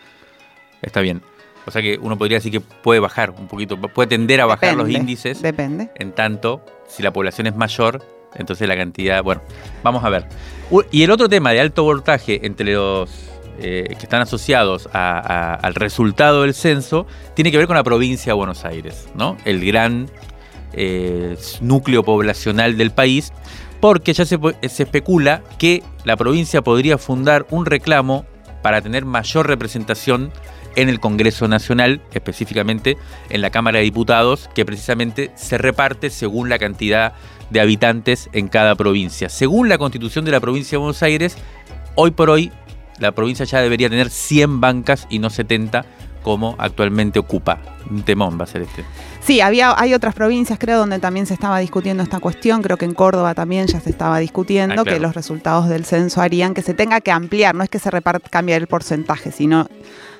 [0.81, 1.21] Está bien.
[1.65, 4.75] O sea que uno podría decir que puede bajar un poquito, puede tender a bajar
[4.75, 5.41] los índices.
[5.41, 5.89] Depende.
[5.95, 8.03] En tanto, si la población es mayor,
[8.35, 9.41] entonces la cantidad, bueno,
[9.83, 10.27] vamos a ver.
[10.91, 13.09] Y el otro tema de alto voltaje entre los
[13.59, 18.37] eh, que están asociados al resultado del censo tiene que ver con la provincia de
[18.37, 19.37] Buenos Aires, ¿no?
[19.45, 20.09] El gran
[20.73, 23.33] eh, núcleo poblacional del país,
[23.79, 28.25] porque ya se, se especula que la provincia podría fundar un reclamo
[28.61, 30.31] para tener mayor representación
[30.75, 32.97] en el Congreso Nacional, específicamente
[33.29, 37.13] en la Cámara de Diputados, que precisamente se reparte según la cantidad
[37.49, 39.29] de habitantes en cada provincia.
[39.29, 41.37] Según la constitución de la provincia de Buenos Aires,
[41.95, 42.51] hoy por hoy
[42.99, 45.85] la provincia ya debería tener 100 bancas y no 70
[46.21, 47.59] como actualmente ocupa.
[47.89, 48.85] Un temón va a ser este.
[49.21, 52.61] Sí, había, hay otras provincias, creo, donde también se estaba discutiendo esta cuestión.
[52.63, 56.21] Creo que en Córdoba también ya se estaba discutiendo ah, que los resultados del censo
[56.21, 57.53] harían que se tenga que ampliar.
[57.53, 59.67] No es que se reparte, cambie el porcentaje, sino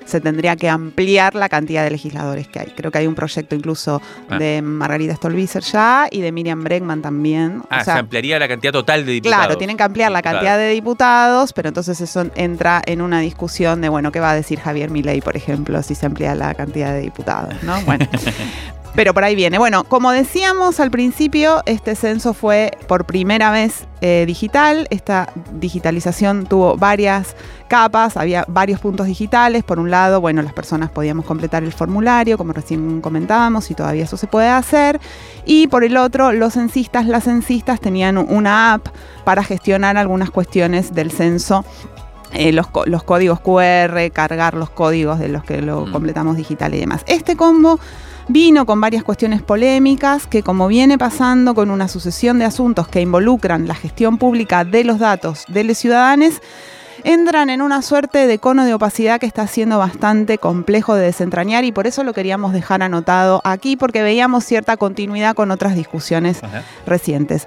[0.04, 2.66] se tendría que ampliar la cantidad de legisladores que hay.
[2.76, 4.38] Creo que hay un proyecto incluso ah.
[4.38, 7.62] de Margarita Stolbizer ya y de Miriam Bregman también.
[7.70, 9.44] Ah, se ampliaría la cantidad total de diputados.
[9.44, 13.80] Claro, tienen que ampliar la cantidad de diputados, pero entonces eso entra en una discusión
[13.80, 16.92] de, bueno, ¿qué va a decir Javier Milei, por ejemplo, si se amplía la cantidad
[16.92, 17.62] de diputados?
[17.62, 17.80] ¿no?
[17.82, 18.06] Bueno.
[18.94, 19.56] Pero por ahí viene.
[19.56, 24.86] Bueno, como decíamos al principio, este censo fue por primera vez eh, digital.
[24.90, 27.34] Esta digitalización tuvo varias
[27.68, 29.64] capas, había varios puntos digitales.
[29.64, 34.04] Por un lado, bueno, las personas podíamos completar el formulario, como recién comentábamos, y todavía
[34.04, 35.00] eso se puede hacer.
[35.46, 38.88] Y por el otro, los censistas, las censistas tenían una app
[39.24, 41.64] para gestionar algunas cuestiones del censo
[42.34, 45.92] eh, los, códigos QR, cargar los códigos de los que lo mm.
[45.92, 47.04] completamos digital y demás.
[47.06, 47.78] Este combo
[48.28, 53.00] vino con varias cuestiones polémicas que como viene pasando con una sucesión de asuntos que
[53.00, 56.40] involucran la gestión pública de los datos de los ciudadanos,
[57.04, 61.64] entran en una suerte de cono de opacidad que está siendo bastante complejo de desentrañar
[61.64, 66.40] y por eso lo queríamos dejar anotado aquí porque veíamos cierta continuidad con otras discusiones
[66.86, 67.46] recientes.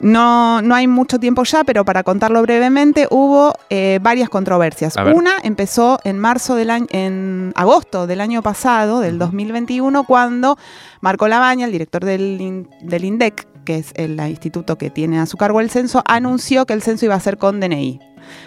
[0.00, 4.94] No, no hay mucho tiempo ya, pero para contarlo brevemente, hubo eh, varias controversias.
[5.14, 10.58] Una empezó en marzo del año, en agosto del año pasado, del 2021, cuando
[11.00, 15.36] Marco Labaña, el director del, del INDEC, que es el instituto que tiene a su
[15.36, 18.00] cargo el censo, anunció que el censo iba a ser con DNI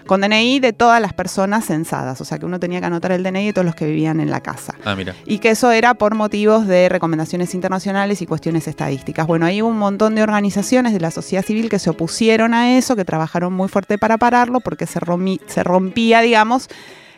[0.06, 3.24] con DNI de todas las personas censadas, o sea que uno tenía que anotar el
[3.24, 4.76] DNI de todos los que vivían en la casa.
[4.84, 5.16] Ah, mira.
[5.26, 9.28] Y que eso era por motivos de recomendaciones internacionales y cuestiones estadísticas.
[9.28, 12.96] Bueno, hay un montón de organizaciones de la sociedad civil que se opusieron a eso,
[12.96, 15.00] que trabajaron muy fuerte para pararlo, porque se,
[15.48, 16.68] se rompía, digamos,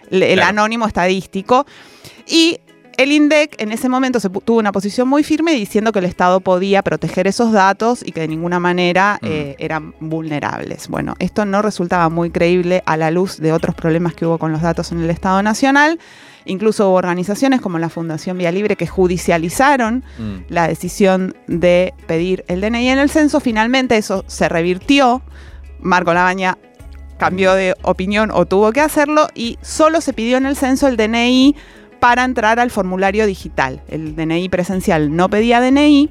[0.10, 1.66] el anónimo estadístico.
[2.28, 2.60] Y
[3.02, 6.39] el INDEC en ese momento se tuvo una posición muy firme diciendo que el Estado
[6.39, 10.88] podía proteger esos datos y que de ninguna manera eh, eran vulnerables.
[10.88, 14.52] Bueno, esto no resultaba muy creíble a la luz de otros problemas que hubo con
[14.52, 15.99] los datos en el Estado Nacional.
[16.45, 20.36] Incluso hubo organizaciones como la Fundación Vía Libre que judicializaron mm.
[20.49, 23.39] la decisión de pedir el DNI en el censo.
[23.39, 25.24] Finalmente eso se revirtió.
[25.80, 26.58] Marco Labaña
[27.18, 30.97] cambió de opinión o tuvo que hacerlo y solo se pidió en el censo el
[30.97, 31.56] DNI
[32.02, 33.80] para entrar al formulario digital.
[33.88, 36.10] El DNI presencial no pedía DNI.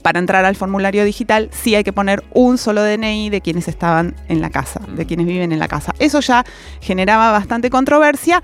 [0.00, 4.14] Para entrar al formulario digital sí hay que poner un solo DNI de quienes estaban
[4.28, 5.92] en la casa, de quienes viven en la casa.
[5.98, 6.44] Eso ya
[6.80, 8.42] generaba bastante controversia.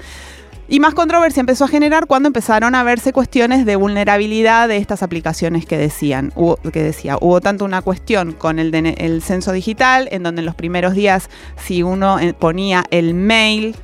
[0.67, 5.05] Y más controversia empezó a generar cuando empezaron a verse cuestiones de vulnerabilidad de estas
[5.05, 10.09] aplicaciones que decían, hubo, que decía, hubo tanto una cuestión con el, el censo digital,
[10.11, 13.77] en donde en los primeros días, si uno eh, ponía el mail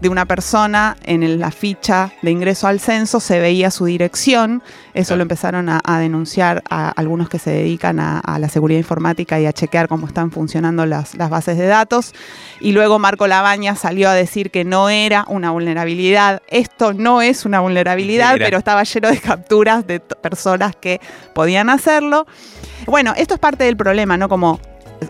[0.00, 4.62] de una persona en la ficha de ingreso al censo se veía su dirección.
[4.94, 9.46] Eso lo empezaron a, denunciar a algunos que se dedican a, la seguridad informática y
[9.46, 12.14] a chequear cómo están funcionando las, bases de datos.
[12.60, 16.42] Y luego Marco Labaña salió a decir que no era una vulnerabilidad.
[16.48, 21.00] Esto no es una vulnerabilidad, pero estaba lleno de capturas de personas que
[21.34, 22.26] podían hacerlo.
[22.86, 24.28] Bueno, esto es parte del problema, ¿no?
[24.28, 24.60] Como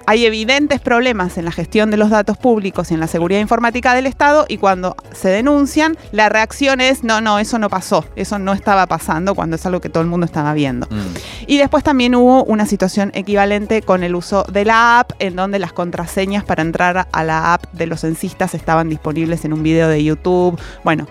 [0.07, 3.95] hay evidentes problemas en la gestión de los datos públicos y en la seguridad informática
[3.95, 8.39] del Estado y cuando se denuncian, la reacción es, no, no, eso no pasó, eso
[8.39, 10.87] no estaba pasando cuando es algo que todo el mundo estaba viendo.
[10.91, 11.47] Mm.
[11.47, 15.59] Y después también hubo una situación equivalente con el uso de la app, en donde
[15.59, 19.89] las contraseñas para entrar a la app de los censistas estaban disponibles en un video
[19.89, 20.59] de YouTube.
[20.85, 21.07] Bueno,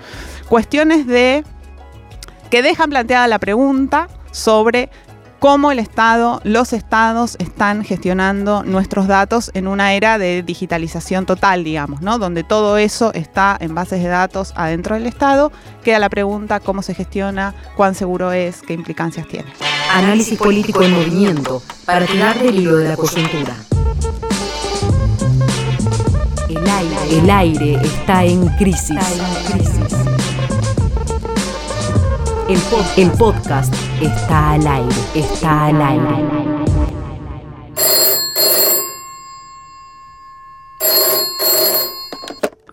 [0.47, 1.43] cuestiones de
[2.49, 4.89] que dejan planteada la pregunta sobre
[5.45, 11.63] cómo el Estado, los estados están gestionando nuestros datos en una era de digitalización total,
[11.63, 12.17] digamos, ¿no?
[12.17, 15.51] Donde todo eso está en bases de datos adentro del Estado.
[15.83, 19.45] Queda la pregunta cómo se gestiona, cuán seguro es, qué implicancias tiene.
[19.93, 23.55] Análisis político en movimiento para tirar del hilo de la coyuntura.
[26.49, 28.97] El aire, el aire está en crisis.
[28.97, 29.84] Está en crisis.
[32.47, 32.59] El,
[33.17, 36.05] podcast está al aire, está al aire.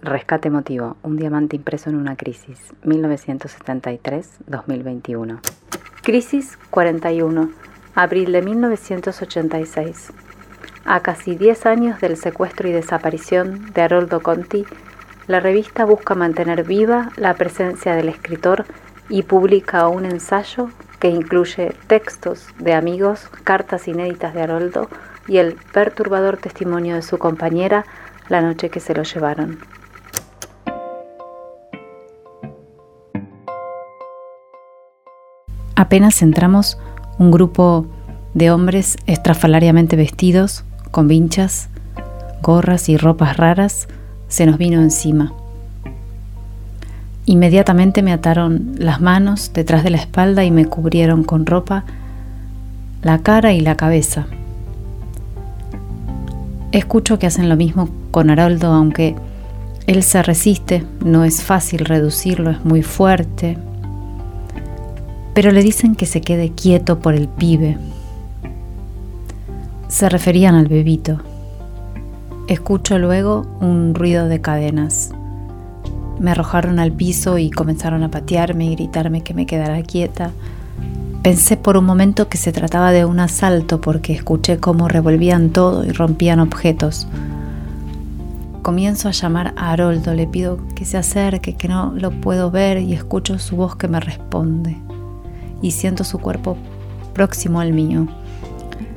[0.03, 5.41] Rescate emotivo, un diamante impreso en una crisis, 1973-2021.
[6.03, 7.49] Crisis 41,
[7.95, 10.13] abril de 1986.
[10.85, 14.67] A casi 10 años del secuestro y desaparición de Haroldo Conti,
[15.29, 18.67] la revista busca mantener viva la presencia del escritor
[19.13, 24.89] y publica un ensayo que incluye textos de amigos, cartas inéditas de Haroldo
[25.29, 27.85] y el perturbador testimonio de su compañera
[28.31, 29.59] la noche que se lo llevaron.
[35.77, 36.79] Apenas entramos,
[37.19, 37.87] un grupo
[38.33, 41.69] de hombres estrafalariamente vestidos, con vinchas,
[42.41, 43.89] gorras y ropas raras,
[44.29, 45.35] se nos vino encima.
[47.25, 51.85] Inmediatamente me ataron las manos detrás de la espalda y me cubrieron con ropa
[53.03, 54.27] la cara y la cabeza.
[56.73, 59.15] Escucho que hacen lo mismo con Haroldo, aunque
[59.87, 63.59] él se resiste, no es fácil reducirlo, es muy fuerte.
[65.35, 67.77] Pero le dicen que se quede quieto por el pibe.
[69.89, 71.21] Se referían al bebito.
[72.49, 75.13] Escucho luego un ruido de cadenas.
[76.19, 80.31] Me arrojaron al piso y comenzaron a patearme y gritarme que me quedara quieta.
[81.23, 85.85] Pensé por un momento que se trataba de un asalto porque escuché cómo revolvían todo
[85.85, 87.07] y rompían objetos.
[88.63, 92.79] Comienzo a llamar a Haroldo, le pido que se acerque, que no lo puedo ver
[92.79, 94.77] y escucho su voz que me responde.
[95.61, 96.57] Y siento su cuerpo
[97.13, 98.07] próximo al mío.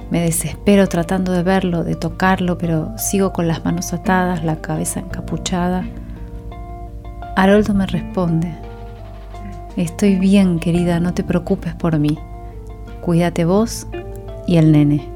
[0.09, 4.99] Me desespero tratando de verlo, de tocarlo, pero sigo con las manos atadas, la cabeza
[4.99, 5.83] encapuchada.
[7.35, 8.55] Haroldo me responde,
[9.75, 12.17] Estoy bien, querida, no te preocupes por mí.
[13.01, 13.87] Cuídate vos
[14.47, 15.09] y el nene.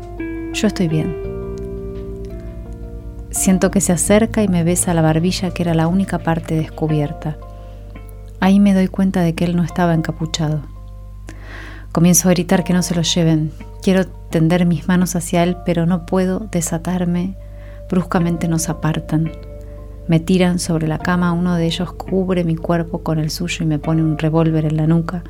[0.53, 1.15] Yo estoy bien.
[3.31, 7.37] Siento que se acerca y me besa la barbilla que era la única parte descubierta.
[8.41, 10.61] Ahí me doy cuenta de que él no estaba encapuchado.
[11.93, 13.53] Comienzo a gritar que no se lo lleven.
[13.81, 17.37] Quiero tender mis manos hacia él, pero no puedo desatarme.
[17.89, 19.31] Bruscamente nos apartan.
[20.09, 23.67] Me tiran sobre la cama, uno de ellos cubre mi cuerpo con el suyo y
[23.67, 25.23] me pone un revólver en la nuca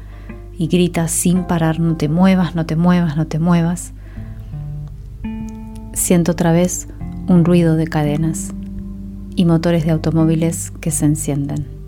[0.58, 3.92] y grita sin parar, no te muevas, no te muevas, no te muevas.
[5.92, 6.88] Siento otra vez
[7.28, 8.52] un ruido de cadenas
[9.36, 11.79] y motores de automóviles que se encienden.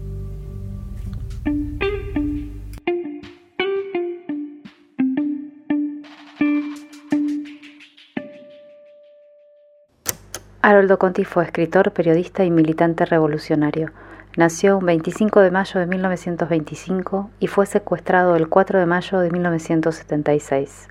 [10.72, 13.92] Haroldo Conti fue escritor, periodista y militante revolucionario.
[14.38, 19.32] Nació un 25 de mayo de 1925 y fue secuestrado el 4 de mayo de
[19.32, 20.88] 1976.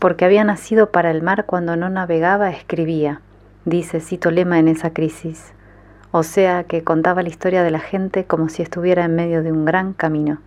[0.00, 3.20] Porque había nacido para el mar cuando no navegaba, escribía,
[3.64, 5.52] dice Cito Lema en esa crisis.
[6.10, 9.52] O sea que contaba la historia de la gente como si estuviera en medio de
[9.52, 10.40] un gran camino,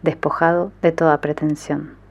[0.00, 2.03] despojado de toda pretensión.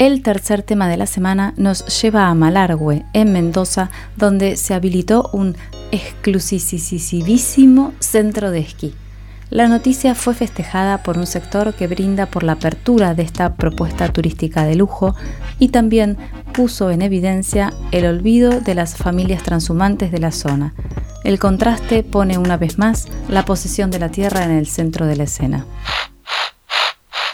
[0.00, 5.28] El tercer tema de la semana nos lleva a Malargüe, en Mendoza, donde se habilitó
[5.34, 5.58] un
[5.90, 8.94] exclusivísimo centro de esquí.
[9.50, 14.10] La noticia fue festejada por un sector que brinda por la apertura de esta propuesta
[14.10, 15.14] turística de lujo
[15.58, 16.16] y también
[16.54, 20.72] puso en evidencia el olvido de las familias transhumantes de la zona.
[21.24, 25.16] El contraste pone una vez más la posesión de la tierra en el centro de
[25.16, 25.66] la escena.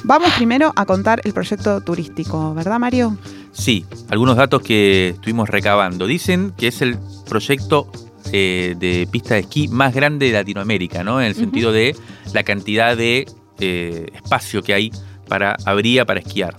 [0.05, 3.16] Vamos primero a contar el proyecto turístico, ¿verdad Mario?
[3.53, 6.07] Sí, algunos datos que estuvimos recabando.
[6.07, 7.90] Dicen que es el proyecto
[8.32, 11.20] eh, de pista de esquí más grande de Latinoamérica, ¿no?
[11.20, 11.97] En el sentido de
[12.32, 13.26] la cantidad de
[13.59, 14.92] eh, espacio que hay
[15.28, 16.57] para, habría para esquiar.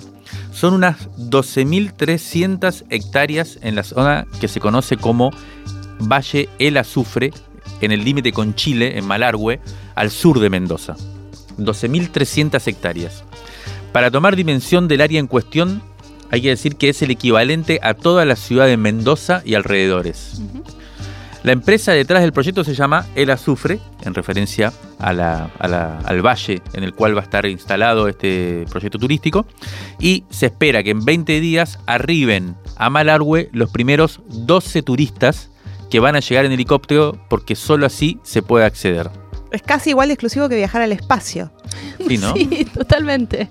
[0.51, 5.31] Son unas 12.300 hectáreas en la zona que se conoce como
[5.99, 7.31] Valle El Azufre,
[7.81, 9.59] en el límite con Chile, en Malargüe,
[9.93, 10.95] al sur de Mendoza.
[11.57, 13.23] 12.300 hectáreas.
[13.91, 15.81] Para tomar dimensión del área en cuestión,
[16.29, 20.41] hay que decir que es el equivalente a toda la ciudad de Mendoza y alrededores.
[21.43, 26.93] La empresa detrás del proyecto se llama El Azufre, en referencia al valle en el
[26.93, 29.45] cual va a estar instalado este proyecto turístico,
[29.99, 35.49] y se espera que en 20 días arriben a Malargüe los primeros 12 turistas
[35.89, 39.09] que van a llegar en helicóptero porque solo así se puede acceder.
[39.51, 41.51] Es casi igual de exclusivo que viajar al espacio.
[42.07, 42.33] Sí, ¿no?
[42.35, 43.49] Sí, totalmente.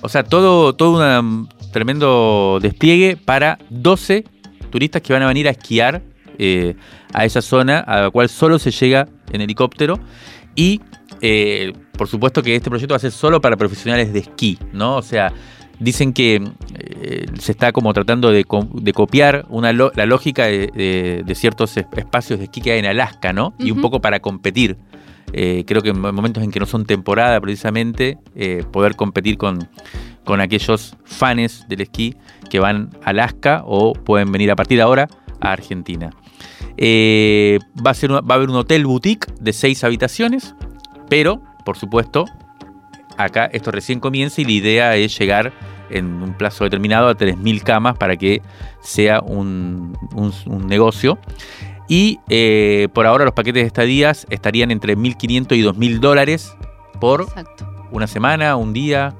[0.00, 4.24] O sea, todo, todo un tremendo despliegue para 12
[4.70, 6.02] turistas que van a venir a esquiar
[6.38, 6.74] eh,
[7.12, 9.98] a esa zona a la cual solo se llega en helicóptero.
[10.54, 10.80] Y
[11.20, 14.96] eh, por supuesto que este proyecto va a ser solo para profesionales de esquí, ¿no?
[14.96, 15.32] O sea,
[15.78, 16.42] dicen que
[16.74, 22.60] eh, se está como tratando de, copiar una la lógica de, ciertos espacios de esquí
[22.60, 23.54] que hay en Alaska, ¿no?
[23.58, 24.76] Y un poco para competir
[25.32, 29.68] eh, creo que en momentos en que no son temporada precisamente, eh, poder competir con,
[30.24, 32.16] con aquellos fans del esquí
[32.50, 35.08] que van a Alaska o pueden venir a partir de ahora
[35.40, 36.10] a Argentina.
[36.76, 40.54] Eh, va, a ser va a haber un hotel boutique de seis habitaciones,
[41.08, 42.26] pero, por supuesto,
[43.16, 45.52] acá esto recién comienza y la idea es llegar
[45.90, 48.40] en un plazo determinado a 3.000 camas para que
[48.80, 51.18] sea un, un negocio.
[51.88, 56.54] Y eh, por ahora los paquetes de estadías estarían entre 1.500 y 2.000 dólares
[57.00, 57.26] por
[57.90, 59.14] una semana, un día.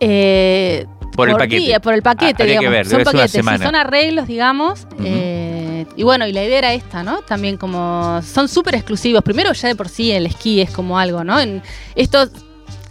[0.00, 1.80] Eh, por, el paquete.
[1.80, 4.86] por el paquete, ah, Que ver, son paquetes, si son arreglos, digamos.
[5.02, 7.22] Eh, y bueno, y la idea era esta, ¿no?
[7.22, 9.22] También como son súper exclusivos.
[9.22, 11.40] Primero ya de por sí el esquí es como algo, ¿no?
[11.40, 11.62] En
[11.94, 12.28] esto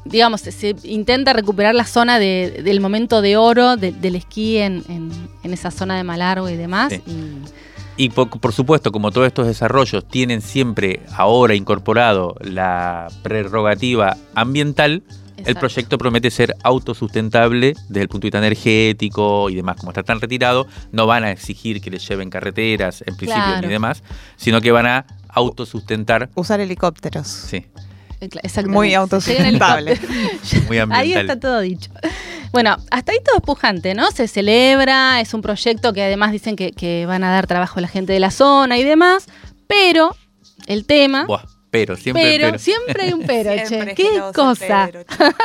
[0.05, 4.84] digamos, se, intenta recuperar la zona del momento de oro del esquí en,
[5.43, 6.93] esa zona de Malargo y demás.
[6.93, 7.39] Y
[8.10, 15.04] por, supuesto, como todos estos desarrollos tienen siempre ahora incorporado la prerrogativa ambiental,
[15.38, 19.78] el proyecto promete ser autosustentable desde el punto de vista energético y demás.
[19.78, 23.68] Como está tan retirado, no van a exigir que les lleven carreteras, en principio, ni
[23.68, 24.04] demás,
[24.38, 26.30] sino que van a autosustentar.
[26.36, 27.28] Usar helicópteros.
[27.28, 27.66] Sí.
[28.68, 30.00] Muy autosustentable.
[30.68, 31.00] Muy ambiental.
[31.00, 31.91] Ahí está todo dicho.
[32.56, 34.10] Bueno, hasta ahí todo es pujante, ¿no?
[34.12, 37.89] Se celebra, es un proyecto que además dicen que, van a dar trabajo a la
[37.89, 39.28] gente de la zona y demás,
[39.68, 40.16] pero
[40.66, 41.28] el tema
[41.70, 42.60] Pero, siempre hay pero, pero.
[42.60, 43.68] siempre hay un pero, che.
[43.68, 44.89] Siempre ¿Qué cosa?
[44.89, 45.03] pero,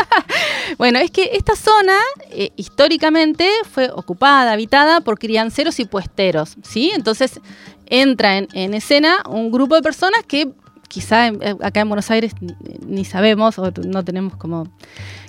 [0.79, 1.99] bueno, es que esta zona
[2.31, 6.93] eh, históricamente fue ocupada, habitada por crianceros y puesteros, ¿sí?
[6.95, 7.41] Entonces
[7.87, 10.49] entra en, en escena un grupo de personas que
[10.87, 12.55] quizá en- eh, acá en Buenos Aires ni,
[12.87, 14.69] ni sabemos o no tenemos como,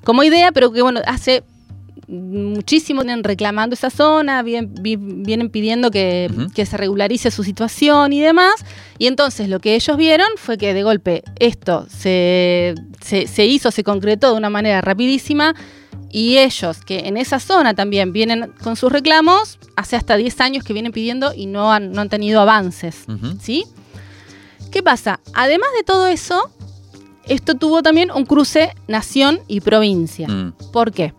[0.04, 1.44] como idea, pero que bueno, hace
[2.08, 8.66] muchísimo vienen reclamando esa zona, vienen pidiendo que, que se regularice su situación y demás.
[8.98, 13.72] Y entonces lo que ellos vieron fue que de golpe esto se, se, se hizo,
[13.72, 15.56] se concretó de una manera rapidísima.
[16.14, 20.64] Y ellos, que en esa zona también vienen con sus reclamos, hace hasta 10 años
[20.66, 23.06] que vienen pidiendo y no han, no han tenido avances.
[23.42, 23.64] ¿Sí?
[24.72, 25.22] ¿Qué pasa?
[25.34, 26.52] Además de todo eso,
[27.28, 30.28] esto tuvo también un cruce nación y provincia.
[30.28, 30.54] Mm.
[30.74, 31.14] ¿Por qué?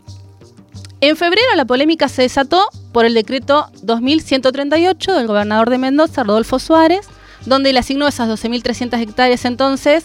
[1.03, 6.61] En febrero la polémica se desató por el decreto 2138 del gobernador de Mendoza, Rodolfo
[6.61, 7.07] Suárez,
[7.45, 10.05] donde le asignó esas 12.300 hectáreas entonces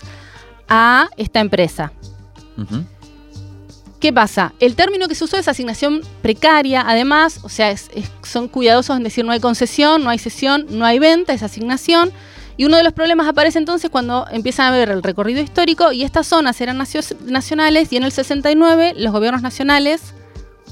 [0.67, 1.91] a esta empresa.
[3.99, 4.53] ¿Qué pasa?
[4.59, 8.97] El término que se usó es asignación precaria, además, o sea, es- es- son cuidadosos
[8.97, 12.11] en decir no hay concesión, no hay cesión, no hay venta, es asignación.
[12.57, 16.01] Y uno de los problemas aparece entonces cuando empiezan a ver el recorrido histórico y
[16.03, 20.01] estas zonas eran nacio- nacionales y en el 69 los gobiernos nacionales,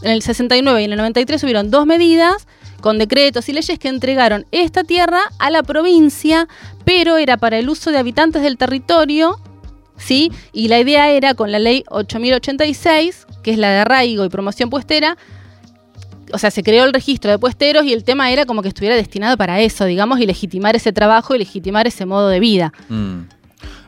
[0.02, 2.48] en el 69 y en el 93 hubieron dos medidas
[2.82, 6.48] con decretos y leyes que entregaron esta tierra a la provincia,
[6.84, 9.40] pero era para el uso de habitantes del territorio
[9.98, 10.32] ¿sí?
[10.54, 14.70] Y la idea era con la ley 8086, que es la de arraigo y promoción
[14.70, 15.18] puestera,
[16.34, 18.96] o sea, se creó el registro de puesteros y el tema era como que estuviera
[18.96, 22.74] destinado para eso, digamos, y legitimar ese trabajo y legitimar ese modo de vida.
[22.90, 23.22] Mm.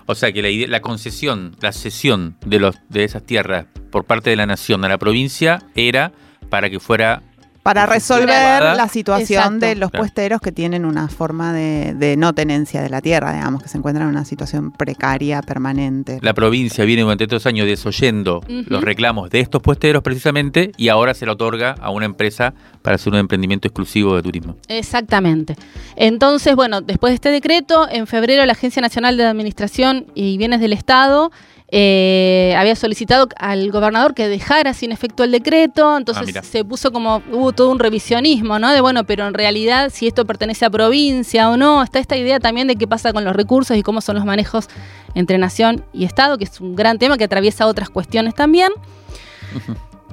[0.08, 4.30] O sea que la, la concesión, la cesión de, los, de esas tierras por parte
[4.30, 6.14] de la nación a la provincia era
[6.50, 7.24] para que fuera
[7.68, 9.66] Para resolver la situación Exacto.
[9.66, 10.04] de los Claro.
[10.04, 13.78] puesteros que tienen una forma de, de no tenencia de la tierra, digamos, que se
[13.78, 16.20] encuentran en una situación precaria, permanente.
[16.22, 21.14] la provincia viene durante estos años desoyendo los reclamos de estos puesteros precisamente y ahora
[21.14, 24.56] se la otorga a una empresa para hacer un emprendimiento exclusivo de turismo.
[24.70, 25.56] Exactamente.
[25.98, 30.62] Entonces, bueno, después de este decreto, en febrero la Agencia Nacional de Administración y Bienes
[30.62, 31.32] del Estado
[31.70, 36.42] eh, había solicitado al gobernador que dejara sin efecto el decreto, Ah, entonces mira.
[36.44, 38.72] se puso como, hubo todo un revisionismo, ¿no?
[38.72, 42.40] De bueno, pero en realidad si esto pertenece a provincia o no, está esta idea
[42.40, 44.68] también de qué pasa con los recursos y cómo son los manejos
[45.14, 48.72] entre nación y Estado, que es un gran tema que atraviesa otras cuestiones también.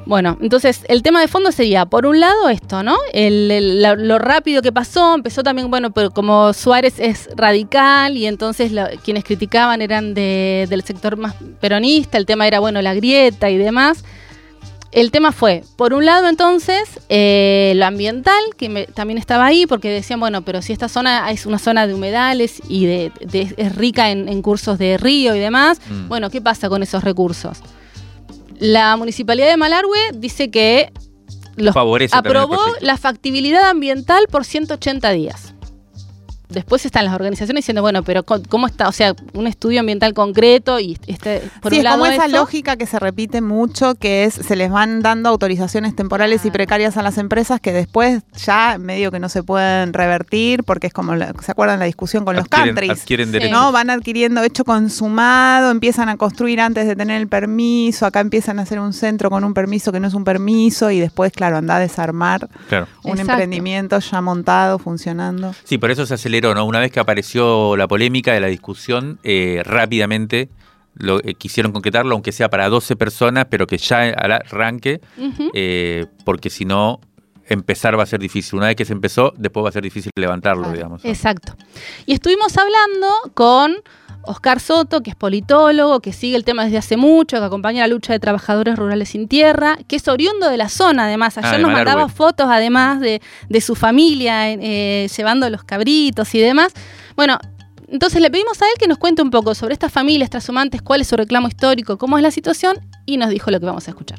[0.06, 2.96] Bueno, entonces el tema de fondo sería, por un lado, esto, ¿no?
[3.14, 8.16] El- el- la- lo rápido que pasó, empezó también, bueno, pero como Suárez es radical
[8.16, 8.70] y entonces
[9.02, 13.56] quienes criticaban eran de- del sector más peronista, el tema era, bueno, la grieta y
[13.56, 14.04] demás.
[14.92, 19.66] El tema fue, por un lado entonces, eh, lo ambiental, que me- también estaba ahí,
[19.66, 23.54] porque decían, bueno, pero si esta zona es una zona de humedales y de, de-
[23.56, 26.08] es rica en, en cursos de río y demás, Mm.
[26.08, 27.58] bueno, ¿qué pasa con esos recursos?
[28.58, 30.92] La municipalidad de Malargüe dice que
[31.56, 35.53] los Favorece aprobó la factibilidad ambiental por 180 días.
[36.54, 38.88] Después están las organizaciones diciendo, bueno, pero ¿cómo está?
[38.88, 42.36] O sea, un estudio ambiental concreto y este, por sí, un es como esa eso.
[42.36, 46.96] lógica que se repite mucho, que es se les van dando autorizaciones temporales y precarias
[46.96, 51.14] a las empresas que después ya medio que no se pueden revertir, porque es como,
[51.14, 53.00] la- ¿se acuerdan la discusión con los Adquieren- countries?
[53.02, 53.52] adquieren derechos.
[53.58, 53.72] ¿no?
[53.72, 58.62] Van adquiriendo hecho consumado, empiezan a construir antes de tener el permiso, acá empiezan a
[58.62, 61.76] hacer un centro con un permiso que no es un permiso y después, claro, anda
[61.76, 62.86] a desarmar Claro.
[63.02, 63.32] un Exacto.
[63.32, 65.54] emprendimiento ya montado, funcionando.
[65.64, 66.14] Sí, por eso se
[66.52, 66.66] ¿no?
[66.66, 70.50] Una vez que apareció la polémica de la discusión, eh, rápidamente
[70.94, 75.00] lo, eh, quisieron concretarlo, aunque sea para 12 personas, pero que ya arranque,
[75.54, 77.00] eh, porque si no,
[77.46, 78.58] empezar va a ser difícil.
[78.58, 81.04] Una vez que se empezó, después va a ser difícil levantarlo, digamos.
[81.04, 81.54] Exacto.
[82.06, 83.76] Y estuvimos hablando con
[84.26, 87.88] Oscar Soto, que es politólogo, que sigue el tema desde hace mucho, que acompaña la
[87.88, 91.38] lucha de trabajadores rurales sin tierra, que es oriundo de la zona, además.
[91.38, 96.34] Ayer Ah, de nos mandaba fotos, además, de, de su familia, eh, llevando los cabritos
[96.34, 96.72] y demás.
[97.16, 97.38] Bueno,
[97.88, 101.00] entonces le pedimos a él que nos cuente un poco sobre estas familias transhumantes, cuál
[101.00, 103.90] es su reclamo histórico, cómo es la situación, y nos dijo lo que vamos a
[103.90, 104.18] escuchar.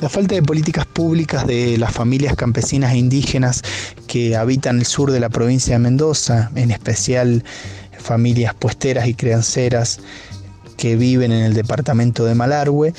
[0.00, 3.62] La falta de políticas públicas de las familias campesinas e indígenas
[4.06, 7.42] que habitan el sur de la provincia de Mendoza, en especial
[8.06, 10.00] familias puesteras y crianceras
[10.76, 12.94] que viven en el departamento de Malargüe,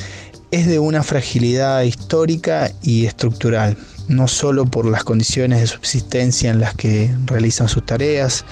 [0.51, 3.77] es de una fragilidad histórica y estructural,
[4.07, 8.45] no solo por las condiciones de subsistencia en las que realizan sus tareas,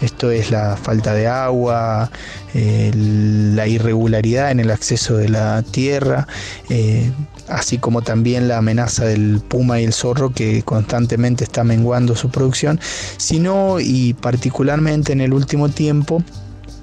[0.00, 2.10] esto es la falta de agua,
[2.54, 6.26] eh, la irregularidad en el acceso de la tierra,
[6.68, 7.10] eh,
[7.48, 12.30] así como también la amenaza del puma y el zorro que constantemente está menguando su
[12.30, 12.80] producción,
[13.16, 16.22] sino y particularmente en el último tiempo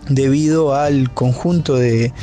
[0.09, 2.13] debido al conjunto de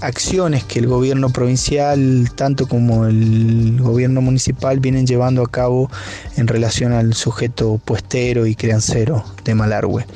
[0.00, 5.90] acciones que el gobierno provincial, tanto como el gobierno municipal, vienen llevando a cabo
[6.36, 10.06] en relación al sujeto puestero y criancero de Malargüe.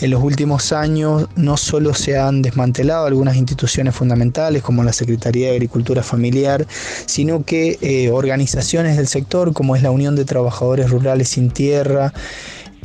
[0.00, 5.48] En los últimos años no solo se han desmantelado algunas instituciones fundamentales como la Secretaría
[5.48, 6.66] de Agricultura Familiar,
[7.06, 12.12] sino que eh, organizaciones del sector como es la Unión de Trabajadores Rurales Sin Tierra,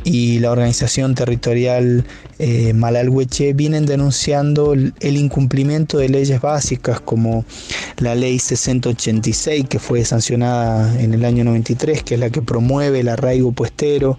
[0.04, 2.04] y la organización territorial
[2.38, 7.44] eh, Malalhueche vienen denunciando el, incumplimiento de leyes básicas como
[7.98, 13.00] la ley 6086 que fue sancionada en el año 93, que es la que promueve
[13.00, 14.18] el arraigo puestero,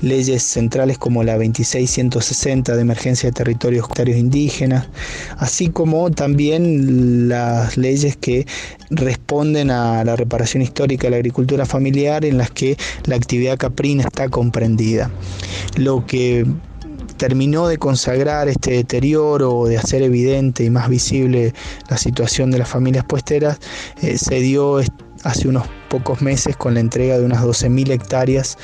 [0.00, 4.86] leyes centrales como la 26160 de emergencia de territorios indígenas,
[5.36, 8.46] así como también las leyes que
[8.90, 14.04] responden a la reparación histórica de la agricultura familiar en las que la actividad caprina
[14.04, 15.10] está comprendida.
[15.76, 16.46] Lo que
[17.16, 21.52] terminó de consagrar este deterioro, de hacer evidente y más visible
[21.88, 23.58] la situación de las familias puesteras,
[24.02, 24.80] eh, se dio
[25.24, 28.56] hace unos pocos meses con la entrega de unas 12.000 hectáreas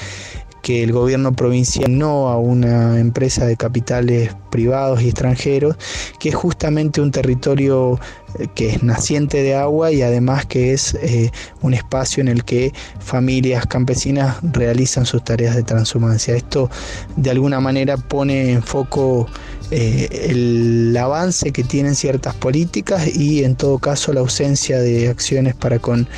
[0.65, 5.77] que el gobierno provincial no a una empresa de capitales privados y extranjeros,
[6.19, 8.01] que es justamente un territorio
[8.39, 12.45] eh, que es naciente de agua y además que es eh, un espacio en el
[12.45, 16.35] que familias campesinas realizan sus tareas de transhumancia.
[16.35, 16.71] Esto
[17.17, 19.27] de alguna manera pone en foco
[19.71, 25.55] eh, el avance que tienen ciertas políticas y en todo caso la ausencia de acciones
[25.55, 26.09] para con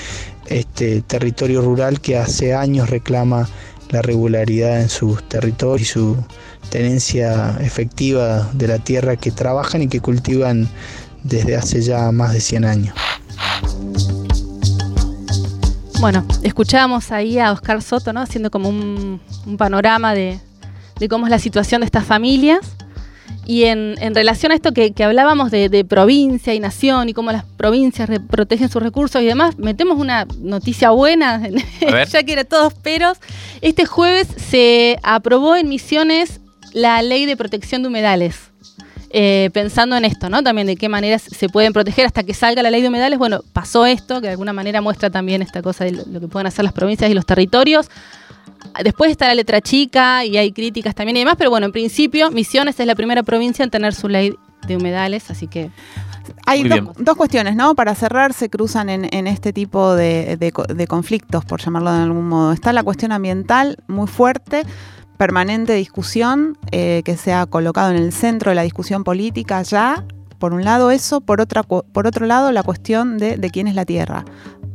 [0.48, 3.48] este territorio rural que hace años reclama
[3.90, 6.16] la regularidad en sus territorios y su
[6.70, 10.68] tenencia efectiva de la tierra que trabajan y que cultivan
[11.22, 12.94] desde hace ya más de 100 años.
[16.00, 18.20] Bueno, escuchábamos ahí a Oscar Soto, ¿no?
[18.20, 19.20] Haciendo como un,
[19.56, 20.38] panorama de,
[20.98, 22.75] de, cómo es la situación de estas familias.
[23.46, 28.10] Y en, relación a esto que, hablábamos de, provincia y nación y cómo las provincias
[28.28, 31.40] protegen sus recursos y demás, metemos una noticia buena,
[32.10, 33.18] ya que era todos peros.
[33.60, 36.40] Este jueves se aprobó en Misiones
[36.72, 38.50] la ley de protección de humedales.
[39.10, 40.42] Eh, pensando en esto, ¿no?
[40.42, 43.18] También de qué maneras se pueden proteger hasta que salga la ley de humedales.
[43.18, 46.48] Bueno, pasó esto, que de alguna manera muestra también esta cosa de lo que pueden
[46.48, 47.88] hacer las provincias y los territorios.
[48.82, 52.30] Después está la letra chica y hay críticas también y demás, pero bueno, en principio
[52.30, 54.34] Misiones es la primera provincia en tener su ley
[54.66, 55.70] de humedales, así que...
[56.44, 57.74] Hay dos cuestiones, ¿no?
[57.74, 62.52] Para cerrar, se cruzan en, este tipo de, conflictos, por llamarlo de algún modo.
[62.52, 64.62] Está la cuestión ambiental muy fuerte,
[65.18, 70.04] permanente discusión, eh, que se ha colocado en el centro de la discusión política ya.
[70.38, 73.74] Por un lado eso, por, otra, por otro lado la cuestión de, de quién es
[73.74, 74.24] la tierra.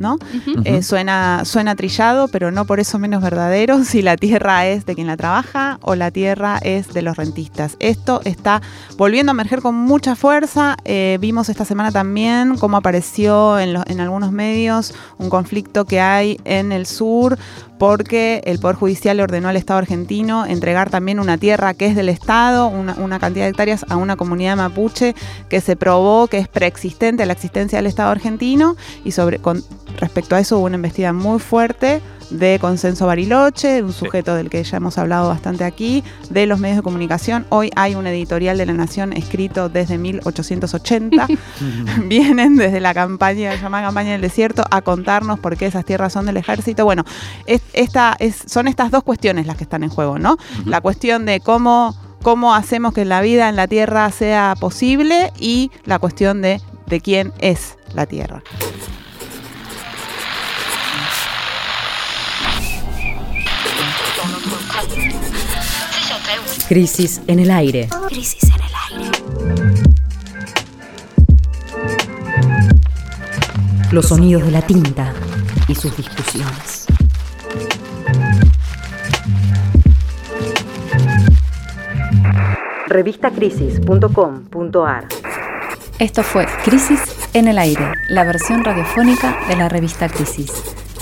[0.01, 0.17] ¿No?
[0.65, 4.95] Eh, suena, suena trillado, pero no por eso menos verdadero si la tierra es de
[4.95, 7.77] quien la trabaja o la tierra es de los rentistas.
[7.79, 8.61] Esto está
[8.97, 10.75] volviendo a emerger con mucha fuerza.
[10.83, 16.39] Eh, vimos esta semana también cómo apareció en, en algunos medios un conflicto que hay
[16.43, 17.37] en el sur
[17.81, 22.09] porque el Poder Judicial ordenó al Estado argentino entregar también una tierra que es del
[22.09, 25.15] Estado, una, cantidad de hectáreas a una comunidad mapuche
[25.49, 28.75] que se probó que es preexistente a la existencia del Estado argentino.
[29.03, 29.63] Y sobre, con,
[29.97, 34.63] respecto a eso hubo una investigación muy fuerte de Consenso Bariloche, un sujeto del que
[34.63, 37.45] ya hemos hablado bastante aquí, de los medios de comunicación.
[37.49, 41.27] Hoy hay un editorial de La Nación escrito desde 1880.
[42.07, 46.25] Vienen desde la campaña, llamada campaña del desierto, a contarnos por qué esas tierras son
[46.25, 46.85] del ejército.
[46.85, 47.03] Bueno,
[47.73, 50.37] esta es, son estas dos cuestiones las que están en juego, ¿no?
[50.65, 55.71] La cuestión de cómo, cómo hacemos que la vida en la tierra sea posible y
[55.85, 58.41] la cuestión de, de quién es la tierra.
[66.67, 67.87] Crisis en el aire.
[68.07, 69.11] Crisis en el aire.
[73.91, 75.13] Los sonidos de la tinta
[75.67, 76.85] y sus discusiones.
[82.87, 85.07] Revistacrisis.com.ar
[85.99, 87.01] Esto fue Crisis
[87.33, 90.53] en el aire, la versión radiofónica de la revista Crisis.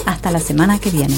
[0.06, 1.18] Hasta la semana que viene.